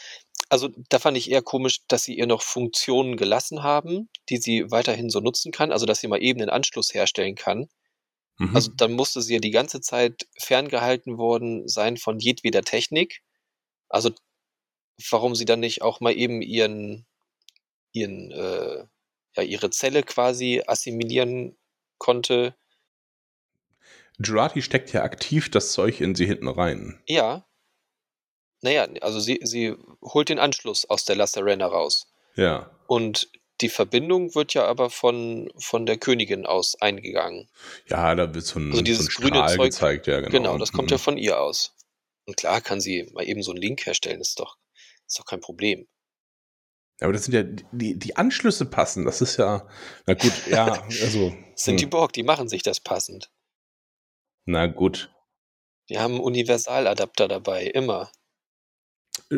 [0.50, 4.70] Also da fand ich eher komisch, dass sie ihr noch Funktionen gelassen haben, die sie
[4.70, 7.68] weiterhin so nutzen kann, also dass sie mal eben einen Anschluss herstellen kann.
[8.38, 8.56] Mhm.
[8.56, 13.22] Also dann musste sie ja die ganze Zeit ferngehalten worden sein von jedweder Technik.
[13.88, 14.10] Also
[15.10, 17.06] warum sie dann nicht auch mal eben ihren,
[17.92, 18.86] ihren, äh,
[19.36, 21.56] ja, ihre Zelle quasi assimilieren
[21.98, 22.54] konnte.
[24.22, 27.00] Jurati steckt ja aktiv das Zeug in sie hinten rein.
[27.06, 27.46] Ja.
[28.62, 32.12] Naja, also sie, sie holt den Anschluss aus der La Serena raus.
[32.34, 32.70] Ja.
[32.88, 37.48] Und die Verbindung wird ja aber von, von der Königin aus eingegangen.
[37.86, 40.30] Ja, da wird so ein, Also dieses so ein grüne Strahl Zeug- gezeigt, ja, genau.
[40.30, 40.94] Genau, das kommt Mhm.
[40.94, 41.74] ja von ihr aus.
[42.26, 44.58] Und klar kann sie mal eben so einen Link herstellen, ist doch,
[45.06, 45.86] ist doch kein Problem.
[47.00, 47.42] aber das sind ja,
[47.72, 49.66] die, die Anschlüsse passen, das ist ja,
[50.06, 51.32] na gut, ja, also.
[51.54, 51.76] sind hm.
[51.78, 53.30] die Borg, die machen sich das passend.
[54.48, 55.10] Na gut.
[55.90, 58.10] Die haben einen Universaladapter dabei, immer.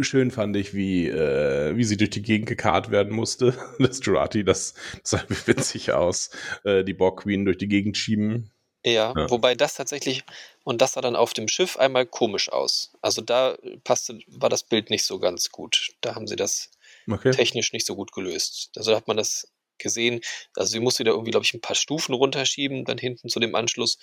[0.03, 3.57] Schön fand ich, wie, äh, wie sie durch die Gegend gekarrt werden musste.
[3.81, 6.31] Das Jurati, das, das sah witzig aus.
[6.63, 8.53] Äh, die Borg Queen durch die Gegend schieben.
[8.85, 10.23] Ja, ja, wobei das tatsächlich,
[10.63, 12.93] und das sah dann auf dem Schiff einmal komisch aus.
[13.03, 15.91] Also da passte, war das Bild nicht so ganz gut.
[16.03, 16.71] Da haben sie das
[17.11, 17.33] okay.
[17.33, 18.71] technisch nicht so gut gelöst.
[18.77, 19.49] Also da hat man das
[19.81, 20.21] gesehen.
[20.55, 23.55] Also sie musste da irgendwie, glaube ich, ein paar Stufen runterschieben, dann hinten zu dem
[23.55, 23.99] Anschluss.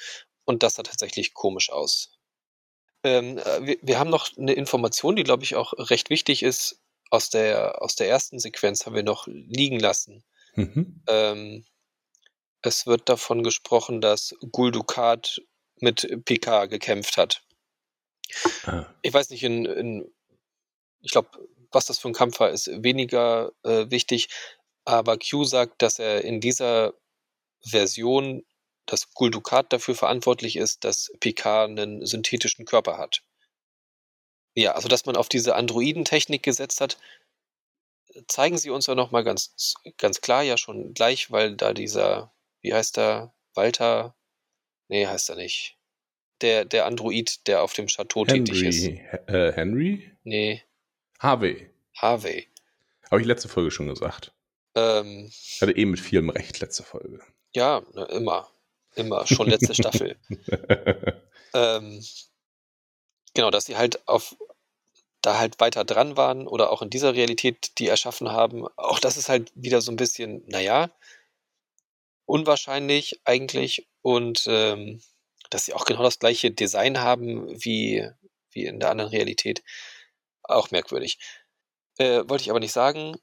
[0.46, 2.12] Und das sah tatsächlich komisch aus.
[3.04, 6.82] Ähm, äh, wir, wir, haben noch eine Information, die, glaube ich, auch recht wichtig ist.
[7.10, 10.24] Aus der, aus der ersten Sequenz haben wir noch liegen lassen.
[10.56, 11.02] Mhm.
[11.08, 11.66] Ähm,
[12.62, 15.42] es wird davon gesprochen, dass Gul Dukat
[15.80, 17.44] mit Picard gekämpft hat.
[18.66, 18.86] Ah.
[19.04, 20.12] Ich weiß nicht, in, in
[21.02, 21.30] ich glaube,
[21.72, 24.30] was das für ein Kampf war, ist weniger äh, wichtig.
[24.88, 26.94] Aber Q sagt, dass er in dieser
[27.62, 28.46] Version,
[28.86, 33.22] dass Gul Dukat dafür verantwortlich ist, dass Picard einen synthetischen Körper hat.
[34.56, 36.98] Ja, also dass man auf diese Androidentechnik gesetzt hat,
[38.30, 42.74] zeigen sie uns ja nochmal ganz, ganz klar ja schon gleich, weil da dieser, wie
[42.74, 44.16] heißt der, Walter,
[44.88, 45.78] nee, heißt er nicht.
[46.40, 48.46] Der, der Android, der auf dem Chateau Henry.
[48.46, 48.88] tätig ist.
[49.28, 50.14] Äh, Henry?
[50.24, 50.64] Nee.
[51.20, 51.70] Harvey.
[51.94, 52.48] Harvey.
[53.12, 54.32] Habe ich letzte Folge schon gesagt.
[54.78, 57.20] Ähm, ich hatte eben mit vielem Recht letzte Folge.
[57.56, 58.48] Ja, na, immer.
[58.96, 59.26] Immer.
[59.26, 60.18] Schon letzte Staffel.
[61.54, 62.04] ähm,
[63.34, 64.36] genau, dass sie halt auf
[65.22, 68.68] da halt weiter dran waren oder auch in dieser Realität die erschaffen haben.
[68.76, 70.92] Auch das ist halt wieder so ein bisschen, naja,
[72.26, 75.02] unwahrscheinlich eigentlich und ähm,
[75.50, 78.08] dass sie auch genau das gleiche Design haben wie,
[78.52, 79.64] wie in der anderen Realität.
[80.44, 81.18] Auch merkwürdig.
[81.98, 83.18] Äh, wollte ich aber nicht sagen.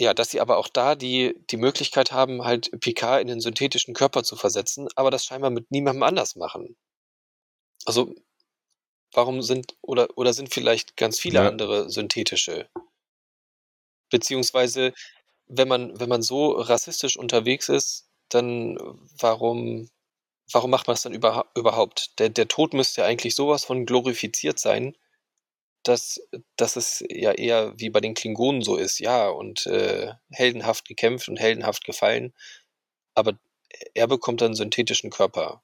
[0.00, 3.94] Ja, dass sie aber auch da die, die Möglichkeit haben, halt Picard in den synthetischen
[3.94, 6.76] Körper zu versetzen, aber das scheinbar mit niemandem anders machen.
[7.84, 8.14] Also,
[9.12, 11.48] warum sind, oder, oder sind vielleicht ganz viele ja.
[11.48, 12.68] andere synthetische?
[14.10, 14.92] Beziehungsweise,
[15.46, 18.78] wenn man, wenn man so rassistisch unterwegs ist, dann
[19.18, 19.90] warum,
[20.52, 22.18] warum macht man es dann über, überhaupt?
[22.20, 24.96] Der, der Tod müsste ja eigentlich sowas von glorifiziert sein,
[25.88, 26.20] dass,
[26.56, 31.28] dass es ja eher wie bei den Klingonen so ist, ja, und äh, heldenhaft gekämpft
[31.28, 32.34] und heldenhaft gefallen,
[33.14, 33.38] aber
[33.94, 35.62] er bekommt dann synthetischen Körper.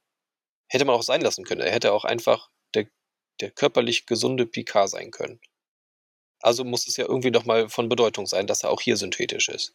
[0.68, 1.60] Hätte man auch sein lassen können.
[1.60, 2.86] Er hätte auch einfach der,
[3.40, 5.40] der körperlich gesunde Picard sein können.
[6.40, 9.48] Also muss es ja irgendwie doch mal von Bedeutung sein, dass er auch hier synthetisch
[9.48, 9.74] ist.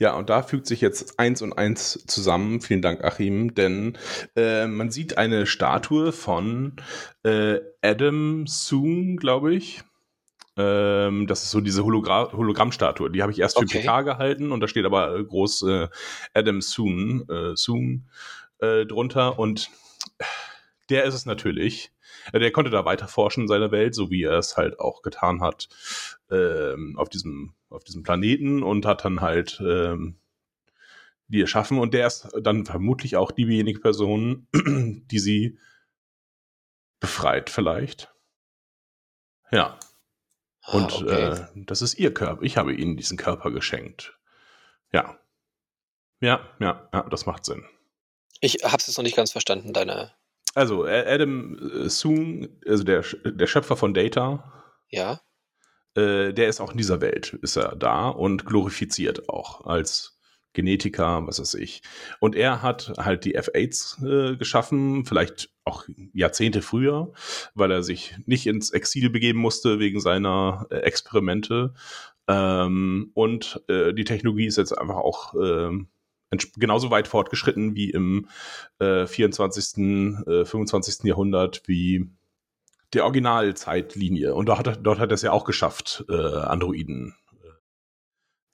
[0.00, 2.60] Ja, und da fügt sich jetzt eins und eins zusammen.
[2.60, 3.54] Vielen Dank, Achim.
[3.54, 3.96] Denn
[4.34, 6.74] äh, man sieht eine Statue von
[7.22, 9.82] äh, Adam Soon, glaube ich.
[10.58, 13.10] Ähm, das ist so diese Hologra Hologrammstatue.
[13.10, 13.78] Die habe ich erst für okay.
[13.78, 15.88] PK gehalten und da steht aber äh, groß äh,
[16.34, 18.08] Adam Soon, äh, Soon
[18.58, 19.38] äh, drunter.
[19.38, 19.70] Und
[20.90, 21.92] der ist es natürlich.
[22.32, 25.02] Äh, der konnte da weiter forschen in seiner Welt, so wie er es halt auch
[25.02, 25.68] getan hat
[26.30, 30.16] ähm, auf, diesem, auf diesem Planeten und hat dann halt ähm,
[31.28, 31.78] die erschaffen.
[31.78, 35.56] Und der ist dann vermutlich auch diejenige Person, die sie
[36.98, 38.12] befreit, vielleicht.
[39.52, 39.78] Ja.
[40.68, 41.32] Ah, und ah, okay.
[41.32, 42.42] äh, das ist ihr Körper.
[42.42, 44.16] Ich habe ihnen diesen Körper geschenkt.
[44.92, 45.18] Ja.
[46.20, 47.64] Ja, ja, ja, das macht Sinn.
[48.40, 50.12] Ich habe es jetzt noch nicht ganz verstanden, deine
[50.54, 54.52] also, Adam äh, Soong, also der, der Schöpfer von Data.
[54.88, 55.20] Ja.
[55.94, 60.17] Äh, der ist auch in dieser Welt, ist er da und glorifiziert auch als
[60.52, 61.82] Genetiker, was weiß ich.
[62.20, 67.12] Und er hat halt die F-8s äh, geschaffen, vielleicht auch Jahrzehnte früher,
[67.54, 71.74] weil er sich nicht ins Exil begeben musste wegen seiner äh, Experimente.
[72.26, 75.88] Ähm, und äh, die Technologie ist jetzt einfach auch ähm,
[76.56, 78.28] genauso weit fortgeschritten wie im
[78.78, 79.78] äh, 24.,
[80.26, 81.04] äh, 25.
[81.04, 82.10] Jahrhundert, wie
[82.92, 84.34] der Originalzeitlinie.
[84.34, 87.27] Und dort hat, dort hat er es ja auch geschafft, äh, Androiden äh,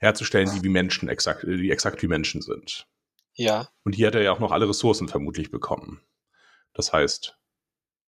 [0.05, 2.87] herzustellen, die wie Menschen, exakt, die exakt wie Menschen sind.
[3.35, 3.69] Ja.
[3.85, 6.01] Und hier hat er ja auch noch alle Ressourcen vermutlich bekommen.
[6.73, 7.37] Das heißt,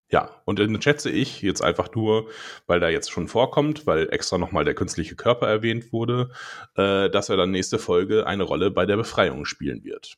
[0.09, 2.29] ja, und dann schätze ich jetzt einfach nur,
[2.65, 6.31] weil da jetzt schon vorkommt, weil extra nochmal der künstliche Körper erwähnt wurde,
[6.75, 10.17] äh, dass er dann nächste Folge eine Rolle bei der Befreiung spielen wird.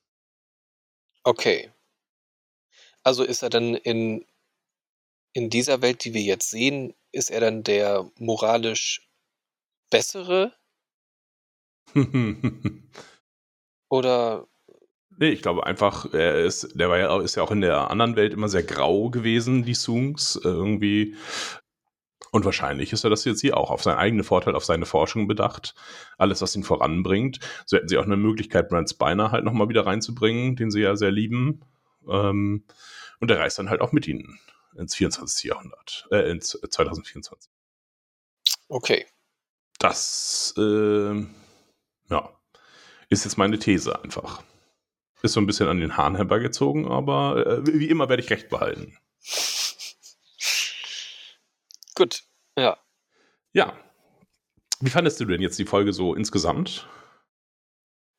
[1.24, 1.72] Okay.
[3.04, 4.26] Also ist er dann in,
[5.34, 9.10] in dieser Welt, die wir jetzt sehen, ist er dann der moralisch
[9.90, 10.54] bessere?
[13.90, 14.48] Oder
[15.22, 18.16] Nee, ich glaube einfach, er ist, der war ja, ist ja auch in der anderen
[18.16, 20.40] Welt immer sehr grau gewesen, die Soongs.
[20.42, 21.18] Irgendwie
[22.32, 25.28] Und wahrscheinlich ist er das jetzt hier auch auf seinen eigenen Vorteil, auf seine Forschung
[25.28, 25.76] bedacht.
[26.18, 27.40] Alles, was ihn voranbringt.
[27.66, 30.96] So hätten sie auch eine Möglichkeit, Brent Spiner halt nochmal wieder reinzubringen, den sie ja
[30.96, 31.62] sehr lieben.
[32.08, 32.64] Ähm,
[33.20, 34.40] und er reist dann halt auch mit ihnen
[34.78, 35.44] ins 24.
[35.50, 37.52] Jahrhundert, äh, ins 2024.
[38.70, 39.06] Okay.
[39.80, 41.26] Das, äh,
[42.10, 42.30] ja,
[43.10, 44.44] ist jetzt meine These einfach.
[45.22, 48.50] Ist so ein bisschen an den Haaren herbeigezogen, aber äh, wie immer werde ich recht
[48.50, 48.98] behalten.
[51.96, 52.24] Gut,
[52.58, 52.78] ja.
[53.52, 53.78] Ja.
[54.80, 56.88] Wie fandest du denn jetzt die Folge so insgesamt?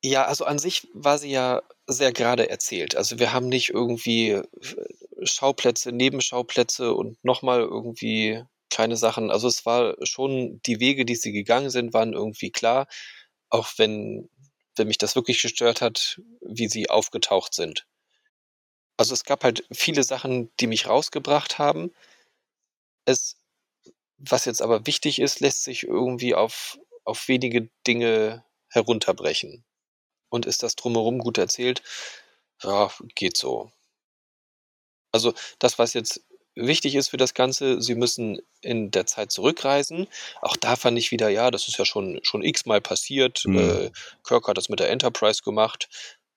[0.02, 2.96] Ja, also an sich war sie ja sehr gerade erzählt.
[2.96, 4.44] Also wir haben nicht irgendwie äh,
[5.22, 9.30] Schauplätze, Nebenschauplätze und nochmal irgendwie kleine Sachen.
[9.30, 12.86] Also es war schon, die Wege, die sie gegangen sind, waren irgendwie klar,
[13.50, 14.30] auch wenn,
[14.76, 17.86] wenn mich das wirklich gestört hat, wie sie aufgetaucht sind.
[18.96, 21.92] Also es gab halt viele Sachen, die mich rausgebracht haben.
[23.06, 23.40] Es
[24.20, 29.64] was jetzt aber wichtig ist, lässt sich irgendwie auf, auf wenige Dinge herunterbrechen.
[30.28, 31.82] Und ist das drumherum gut erzählt?
[32.62, 33.72] Ja, geht so.
[35.12, 36.24] Also das, was jetzt
[36.66, 40.06] wichtig ist für das Ganze, sie müssen in der Zeit zurückreisen.
[40.40, 43.42] Auch da fand ich wieder, ja, das ist ja schon, schon x-mal passiert.
[43.46, 43.58] Mhm.
[43.58, 43.90] Äh,
[44.24, 45.88] Kirk hat das mit der Enterprise gemacht.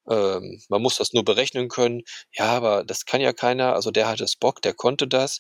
[0.09, 2.03] Ähm, man muss das nur berechnen können.
[2.32, 3.74] Ja, aber das kann ja keiner.
[3.74, 5.39] Also der hatte Spock, der konnte das.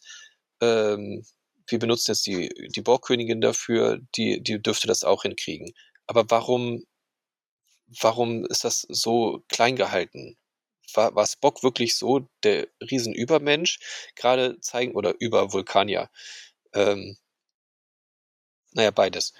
[0.61, 1.25] Ähm,
[1.67, 5.73] wir benutzen jetzt die, die Borgkönigin dafür, die, die dürfte das auch hinkriegen.
[6.07, 6.83] Aber warum,
[8.01, 10.37] warum ist das so klein gehalten?
[10.93, 13.79] War, war Spock wirklich so der Riesenübermensch?
[14.15, 16.09] Gerade zeigen, oder über Vulkanier.
[16.73, 17.17] Ähm,
[18.73, 19.33] naja, beides.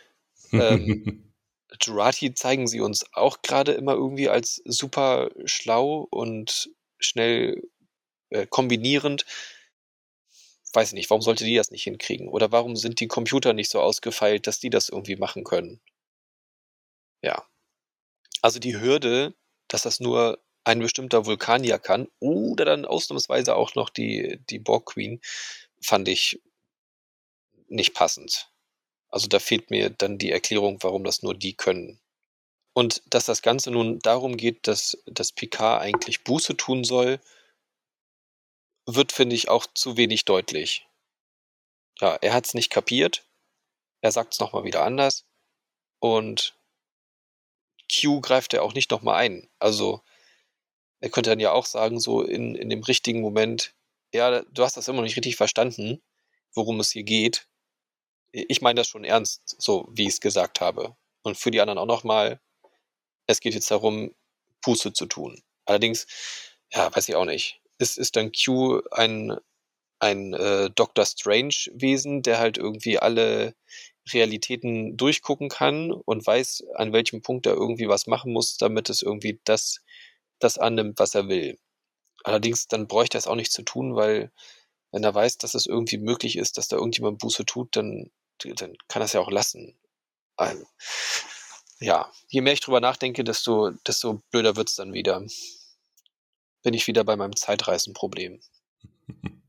[0.52, 1.34] ähm,
[1.82, 6.70] Jurati zeigen sie uns auch gerade immer irgendwie als super schlau und
[7.00, 7.64] schnell
[8.30, 9.26] äh, kombinierend
[10.74, 12.28] weiß ich nicht, warum sollte die das nicht hinkriegen?
[12.28, 15.80] Oder warum sind die Computer nicht so ausgefeilt, dass die das irgendwie machen können?
[17.22, 17.48] Ja.
[18.42, 19.36] Also die Hürde,
[19.68, 24.86] dass das nur ein bestimmter Vulkanier kann oder dann ausnahmsweise auch noch die, die Borg
[24.88, 25.22] Queen,
[25.82, 26.42] fand ich
[27.68, 28.50] nicht passend.
[29.10, 32.00] Also da fehlt mir dann die Erklärung, warum das nur die können.
[32.74, 37.20] Und dass das Ganze nun darum geht, dass, dass Picard eigentlich Buße tun soll,
[38.86, 40.88] wird, finde ich, auch zu wenig deutlich.
[42.00, 43.24] Ja, er hat es nicht kapiert.
[44.02, 45.26] Er sagt es nochmal wieder anders.
[46.00, 46.56] Und
[47.92, 49.50] Q greift er auch nicht nochmal ein.
[49.60, 50.02] Also,
[51.04, 53.74] er könnte dann ja auch sagen, so in, in dem richtigen Moment,
[54.14, 56.02] ja, du hast das immer noch nicht richtig verstanden,
[56.54, 57.48] worum es hier geht.
[58.32, 60.96] Ich meine das schon ernst, so wie ich es gesagt habe.
[61.24, 62.40] Und für die anderen auch nochmal,
[63.28, 64.14] es geht jetzt darum,
[64.62, 65.42] Puste zu tun.
[65.66, 66.08] Allerdings,
[66.72, 69.38] ja, weiß ich auch nicht ist, ist dann Q ein,
[70.00, 73.56] ein äh, Doctor Strange-Wesen, der halt irgendwie alle
[74.12, 79.02] Realitäten durchgucken kann und weiß, an welchem Punkt er irgendwie was machen muss, damit es
[79.02, 79.83] irgendwie das,
[80.44, 81.60] das annimmt, was er will.
[82.24, 84.32] Allerdings, dann bräuchte er es auch nicht zu tun, weil
[84.92, 88.12] wenn er weiß, dass es irgendwie möglich ist, dass da irgendjemand Buße tut, dann,
[88.44, 89.78] dann kann er es ja auch lassen.
[90.36, 90.66] Also,
[91.80, 95.26] ja, je mehr ich drüber nachdenke, desto, desto blöder es dann wieder
[96.64, 98.40] bin ich wieder bei meinem Zeitreisenproblem.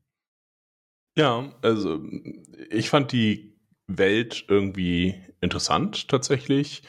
[1.17, 2.03] Ja, also
[2.69, 6.81] ich fand die Welt irgendwie interessant tatsächlich.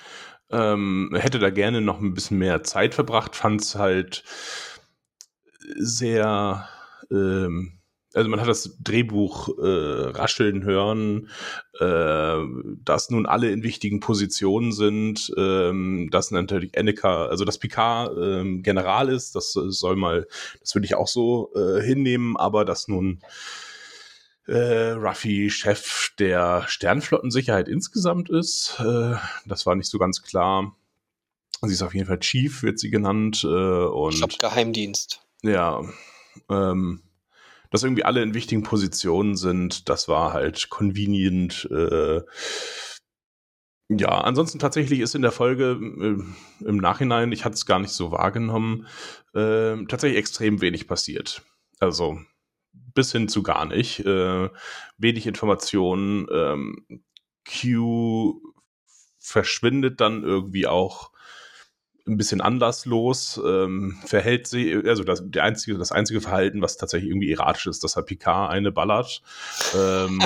[0.51, 4.23] Ähm, hätte da gerne noch ein bisschen mehr Zeit verbracht, fand es halt
[5.79, 6.69] sehr
[7.11, 7.77] ähm,
[8.17, 11.29] also man hat das Drehbuch äh, rascheln hören,
[11.79, 12.39] äh,
[12.83, 18.63] dass nun alle in wichtigen Positionen sind, ähm, dass natürlich Enneka, also dass Picard ähm,
[18.63, 20.27] General ist, das soll mal,
[20.61, 23.21] das würde ich auch so äh, hinnehmen, aber dass nun
[24.47, 29.15] äh, Ruffy Chef der Sternflottensicherheit insgesamt ist, äh,
[29.47, 30.77] das war nicht so ganz klar.
[31.63, 33.43] Sie ist auf jeden Fall Chief, wird sie genannt.
[33.45, 35.23] Äh, und, ich glaube Geheimdienst.
[35.43, 35.83] Ja,
[36.51, 37.03] ähm,
[37.71, 41.69] dass irgendwie alle in wichtigen Positionen sind, das war halt convenient.
[41.71, 42.23] Äh,
[43.89, 47.93] ja, ansonsten tatsächlich ist in der Folge äh, im Nachhinein, ich hatte es gar nicht
[47.93, 48.87] so wahrgenommen,
[49.35, 51.43] äh, tatsächlich extrem wenig passiert.
[51.79, 52.19] Also
[52.97, 54.01] bis hin zu gar nicht.
[54.01, 54.51] Äh,
[54.99, 56.27] wenig Informationen.
[56.33, 57.03] Ähm,
[57.47, 58.41] Q
[59.21, 61.13] verschwindet dann irgendwie auch
[62.07, 67.11] ein bisschen anlasslos, ähm, verhält sie, also das, der einzige, das einzige Verhalten, was tatsächlich
[67.11, 69.23] irgendwie erratisch ist, dass er Picard eine ballert,
[69.75, 70.21] ähm,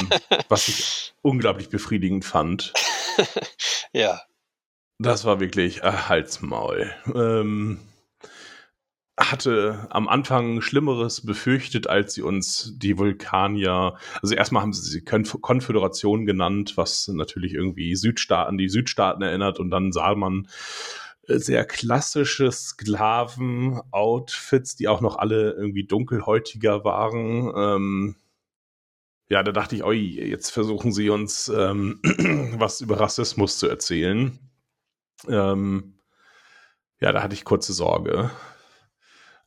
[0.49, 2.73] was ich unglaublich befriedigend fand.
[3.93, 4.21] ja.
[4.99, 6.93] Das war wirklich äh, Halsmaul.
[7.15, 7.81] Ähm,
[9.21, 15.05] hatte am Anfang Schlimmeres befürchtet, als sie uns die Vulkanier, also erstmal haben sie sie
[15.05, 20.49] Konföderation genannt, was natürlich irgendwie Südstaaten, die Südstaaten erinnert und dann sah man
[21.29, 27.53] äh, sehr klassische Sklaven-Outfits, die auch noch alle irgendwie dunkelhäutiger waren.
[27.57, 28.17] Ähm,
[29.29, 32.01] ja, da dachte ich, oi, jetzt versuchen sie uns ähm,
[32.59, 34.39] was über Rassismus zu erzählen.
[35.29, 35.95] Ähm,
[37.01, 38.31] ja, da hatte ich kurze Sorge.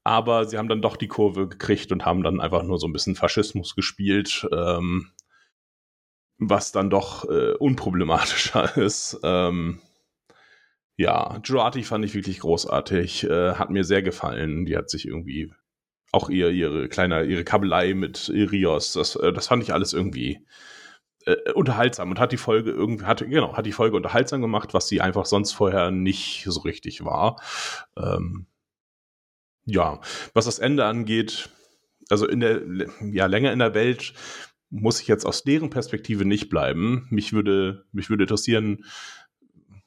[0.04, 2.94] Aber sie haben dann doch die Kurve gekriegt und haben dann einfach nur so ein
[2.94, 5.12] bisschen Faschismus gespielt, ähm,
[6.38, 9.20] was dann doch äh, unproblematischer ist.
[9.24, 9.80] Ähm,
[10.98, 14.66] ja, Girardi fand ich wirklich großartig, äh, hat mir sehr gefallen.
[14.66, 15.54] Die hat sich irgendwie
[16.12, 20.46] auch ihr, ihre kleine, ihre Kabelei mit Rios, das, äh, das fand ich alles irgendwie
[21.26, 24.88] äh, unterhaltsam und hat die Folge irgendwie, hat, genau, hat die Folge unterhaltsam gemacht, was
[24.88, 27.42] sie einfach sonst vorher nicht so richtig war.
[27.98, 28.46] Ähm,
[29.66, 30.02] ja,
[30.34, 31.50] was das Ende angeht,
[32.10, 32.62] also in der,
[33.02, 34.14] ja, länger in der Welt
[34.70, 37.08] muss ich jetzt aus deren Perspektive nicht bleiben.
[37.12, 38.84] Mich würde, mich würde interessieren,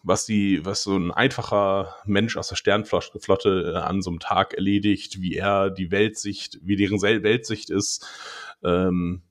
[0.06, 4.54] was die, was so ein einfacher Mensch aus der Sternflotte äh, an so einem Tag
[4.54, 8.06] erledigt, wie er die Weltsicht, wie deren Weltsicht ist,
[8.62, 9.22] ähm,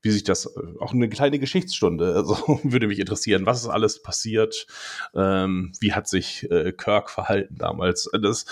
[0.00, 4.02] wie sich das, äh, auch eine kleine Geschichtsstunde, also würde mich interessieren, was ist alles
[4.02, 4.66] passiert,
[5.14, 8.08] ähm, wie hat sich äh, Kirk verhalten damals.
[8.22, 8.46] Das,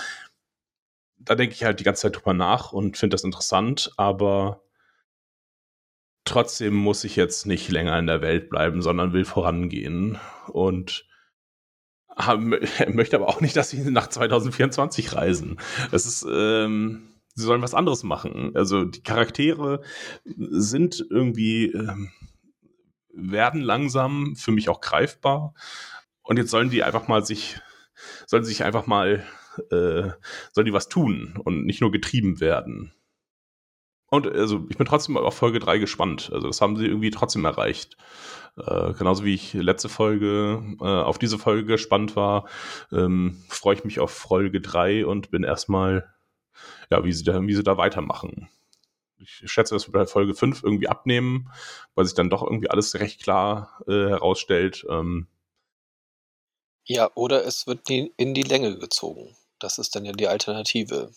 [1.20, 4.62] da denke ich halt die ganze Zeit drüber nach und finde das interessant, aber
[6.24, 10.18] trotzdem muss ich jetzt nicht länger in der Welt bleiben, sondern will vorangehen
[10.48, 11.06] und
[12.88, 15.58] möchte aber auch nicht, dass sie nach 2024 reisen.
[15.90, 18.52] Das ist, ähm, sie sollen was anderes machen.
[18.54, 19.82] Also die Charaktere
[20.24, 22.10] sind irgendwie, ähm,
[23.12, 25.54] werden langsam für mich auch greifbar.
[26.22, 27.58] Und jetzt sollen die einfach mal sich,
[28.26, 29.24] sollen sich einfach mal,
[29.70, 30.12] äh,
[30.52, 32.92] sollen die was tun und nicht nur getrieben werden.
[34.10, 36.30] Und also ich bin trotzdem auf Folge 3 gespannt.
[36.32, 37.96] Also das haben sie irgendwie trotzdem erreicht.
[38.56, 42.48] Äh, genauso wie ich letzte Folge äh, auf diese Folge gespannt war,
[42.92, 46.12] ähm, freue ich mich auf Folge 3 und bin erstmal,
[46.90, 48.48] ja, wie sie da, wie sie da weitermachen.
[49.18, 51.50] Ich schätze, dass wir bei Folge 5 irgendwie abnehmen,
[51.94, 54.84] weil sich dann doch irgendwie alles recht klar äh, herausstellt.
[54.90, 55.28] Ähm,
[56.84, 59.36] ja, oder es wird in die Länge gezogen.
[59.60, 61.12] Das ist dann ja die Alternative.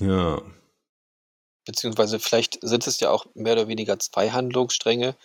[0.00, 0.42] Ja.
[1.64, 5.16] Beziehungsweise vielleicht sind es ja auch mehr oder weniger zwei Handlungsstränge,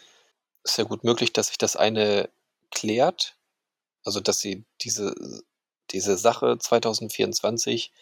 [0.63, 2.29] ist ja gut möglich, dass sich das eine
[2.71, 3.37] klärt,
[4.03, 5.15] also dass sie diese,
[5.91, 7.93] diese Sache 2024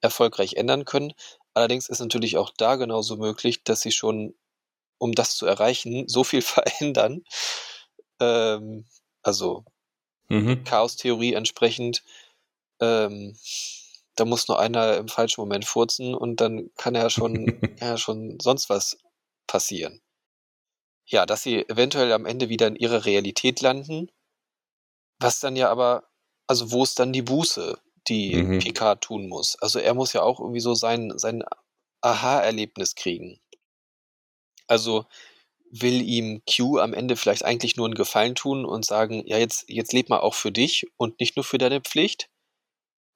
[0.00, 1.12] erfolgreich ändern können.
[1.54, 4.34] Allerdings ist natürlich auch da genauso möglich, dass sie schon,
[4.98, 7.24] um das zu erreichen, so viel verändern.
[8.20, 8.86] Ähm,
[9.22, 9.64] also
[10.28, 10.64] mhm.
[10.64, 12.02] Chaos-Theorie entsprechend,
[12.84, 13.36] ähm,
[14.16, 17.98] da muss nur einer im falschen Moment furzen und dann kann ja schon, kann ja
[17.98, 18.98] schon sonst was
[19.46, 20.00] passieren.
[21.06, 24.10] Ja, dass sie eventuell am Ende wieder in ihrer Realität landen,
[25.18, 26.04] was dann ja aber
[26.46, 27.78] also, wo ist dann die Buße,
[28.08, 28.58] die Mhm.
[28.58, 29.56] Picard tun muss?
[29.62, 31.42] Also, er muss ja auch irgendwie so sein sein
[32.02, 33.40] Aha-Erlebnis kriegen.
[34.66, 35.06] Also,
[35.70, 39.64] will ihm Q am Ende vielleicht eigentlich nur einen Gefallen tun und sagen: „Ja, jetzt
[39.68, 42.28] jetzt leb mal auch für dich und nicht nur für deine Pflicht?“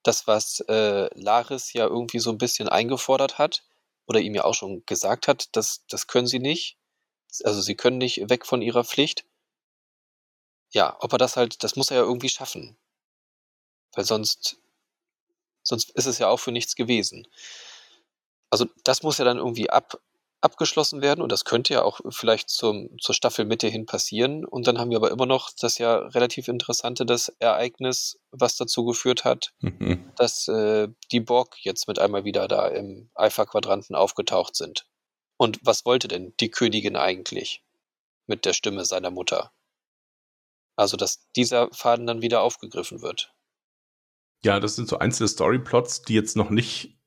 [0.08, 3.64] Das, was, äh, Laris ja irgendwie so ein bisschen eingefordert hat
[4.06, 6.78] oder ihm ja auch schon gesagt hat, das das können sie nicht.
[7.44, 9.24] Also, sie können nicht weg von ihrer Pflicht.
[10.72, 12.78] Ja, ob er das halt das muss er ja irgendwie schaffen.
[13.94, 14.56] Weil sonst
[15.62, 17.28] sonst ist es ja auch für nichts gewesen.
[18.50, 20.00] Also, das muss ja dann irgendwie ab
[20.40, 24.78] abgeschlossen werden und das könnte ja auch vielleicht zum zur Staffelmitte hin passieren und dann
[24.78, 29.52] haben wir aber immer noch das ja relativ interessante das Ereignis, was dazu geführt hat,
[29.60, 30.12] mhm.
[30.16, 34.86] dass, äh, die Borg jetzt mit einmal wieder da im Alpha-Quadranten aufgetaucht sind.
[35.36, 37.64] Und was wollte denn die Königin eigentlich
[38.26, 39.52] mit der Stimme seiner Mutter?
[40.76, 43.34] Also, dass dieser Faden dann wieder aufgegriffen wird.
[44.44, 46.97] Ja, das sind so einzelne Storyplots, die jetzt noch nicht,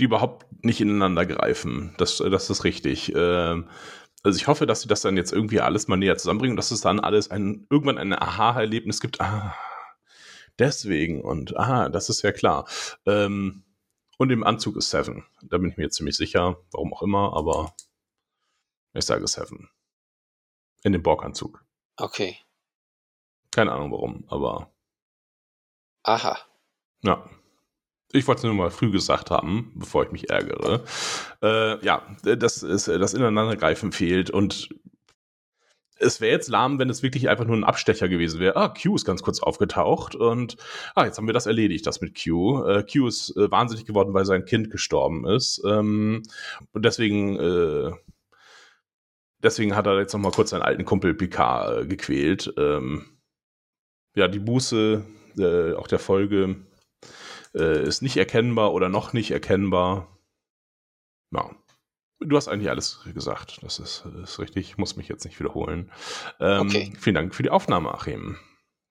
[0.00, 1.94] die überhaupt nicht ineinander greifen.
[1.98, 3.12] Das, das ist richtig.
[3.14, 3.68] Ähm,
[4.22, 6.70] also ich hoffe, dass sie das dann jetzt irgendwie alles mal näher zusammenbringen und dass
[6.70, 9.20] es dann alles ein, irgendwann ein Aha-Erlebnis gibt.
[9.20, 9.54] Ah,
[10.58, 12.66] deswegen und aha, das ist ja klar.
[13.06, 13.64] Ähm,
[14.18, 15.24] und im Anzug ist Seven.
[15.42, 17.74] Da bin ich mir jetzt ziemlich sicher, warum auch immer, aber
[18.92, 19.68] ich sage Seven.
[20.82, 21.64] In dem Borg-Anzug.
[21.96, 22.38] Okay.
[23.50, 24.72] Keine Ahnung warum, aber.
[26.02, 26.38] Aha.
[27.02, 27.28] Ja.
[28.12, 30.82] Ich wollte es nur mal früh gesagt haben, bevor ich mich ärgere.
[31.42, 34.68] Äh, ja, das ist das Ineinandergreifen fehlt und
[36.00, 38.56] es wäre jetzt lahm, wenn es wirklich einfach nur ein Abstecher gewesen wäre.
[38.56, 40.56] Ah, Q ist ganz kurz aufgetaucht und
[40.94, 42.64] ah, jetzt haben wir das erledigt, das mit Q.
[42.64, 45.62] Äh, Q ist äh, wahnsinnig geworden, weil sein Kind gestorben ist.
[45.64, 46.22] Ähm,
[46.72, 47.92] und deswegen, äh,
[49.42, 52.52] deswegen hat er jetzt noch mal kurz seinen alten Kumpel Picard äh, gequält.
[52.56, 53.04] Ähm,
[54.14, 55.04] ja, die Buße
[55.38, 56.56] äh, auch der Folge
[57.54, 60.18] äh, ist nicht erkennbar oder noch nicht erkennbar.
[61.32, 61.50] Ja,
[62.20, 63.60] Du hast eigentlich alles gesagt.
[63.62, 64.68] Das ist, ist richtig.
[64.68, 65.90] Ich muss mich jetzt nicht wiederholen.
[66.38, 66.92] Ähm, okay.
[67.00, 68.36] Vielen Dank für die Aufnahme, Achim.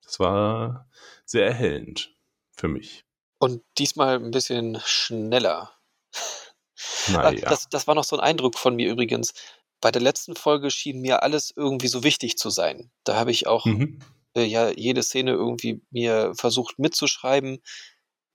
[0.03, 0.89] Das war
[1.26, 2.16] sehr erhellend
[2.57, 3.05] für mich.
[3.38, 5.72] Und diesmal ein bisschen schneller.
[7.10, 7.47] Naja.
[7.47, 9.34] Das, das war noch so ein Eindruck von mir übrigens.
[9.80, 12.91] Bei der letzten Folge schien mir alles irgendwie so wichtig zu sein.
[13.03, 13.99] Da habe ich auch mhm.
[14.36, 17.62] äh, ja jede Szene irgendwie mir versucht mitzuschreiben,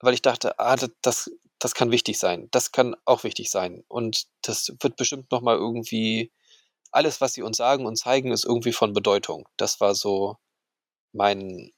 [0.00, 2.48] weil ich dachte, ah, das, das kann wichtig sein.
[2.50, 3.84] Das kann auch wichtig sein.
[3.88, 6.32] Und das wird bestimmt nochmal irgendwie,
[6.90, 9.48] alles, was sie uns sagen und zeigen, ist irgendwie von Bedeutung.
[9.56, 10.36] Das war so
[11.12, 11.72] mein,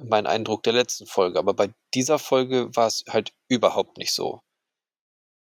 [0.00, 1.38] mein Eindruck der letzten Folge.
[1.38, 4.42] Aber bei dieser Folge war es halt überhaupt nicht so.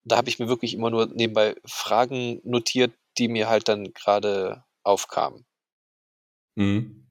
[0.03, 4.63] Da habe ich mir wirklich immer nur nebenbei Fragen notiert, die mir halt dann gerade
[4.84, 5.45] aufkamen.
[6.55, 7.07] Mhm.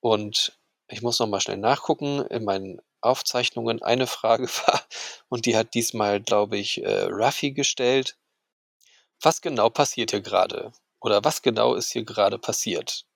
[0.00, 0.58] Und
[0.88, 4.82] ich muss nochmal schnell nachgucken in meinen Aufzeichnungen eine Frage war,
[5.28, 8.16] und die hat diesmal, glaube ich, äh, Raffi gestellt.
[9.20, 10.72] Was genau passiert hier gerade?
[11.00, 13.06] Oder was genau ist hier gerade passiert?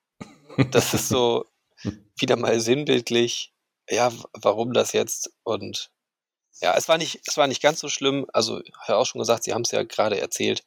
[0.70, 1.46] Das ist so
[2.18, 3.52] wieder mal sinnbildlich.
[3.88, 5.32] Ja, warum das jetzt?
[5.44, 5.90] Und
[6.60, 8.26] ja, es war nicht, es war nicht ganz so schlimm.
[8.32, 10.64] Also, ich habe auch schon gesagt, Sie haben es ja gerade erzählt.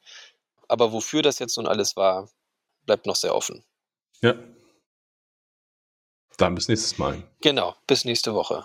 [0.68, 2.30] Aber wofür das jetzt nun alles war,
[2.86, 3.64] bleibt noch sehr offen.
[4.20, 4.34] Ja.
[6.36, 7.22] Dann bis nächstes Mal.
[7.40, 8.64] Genau, bis nächste Woche.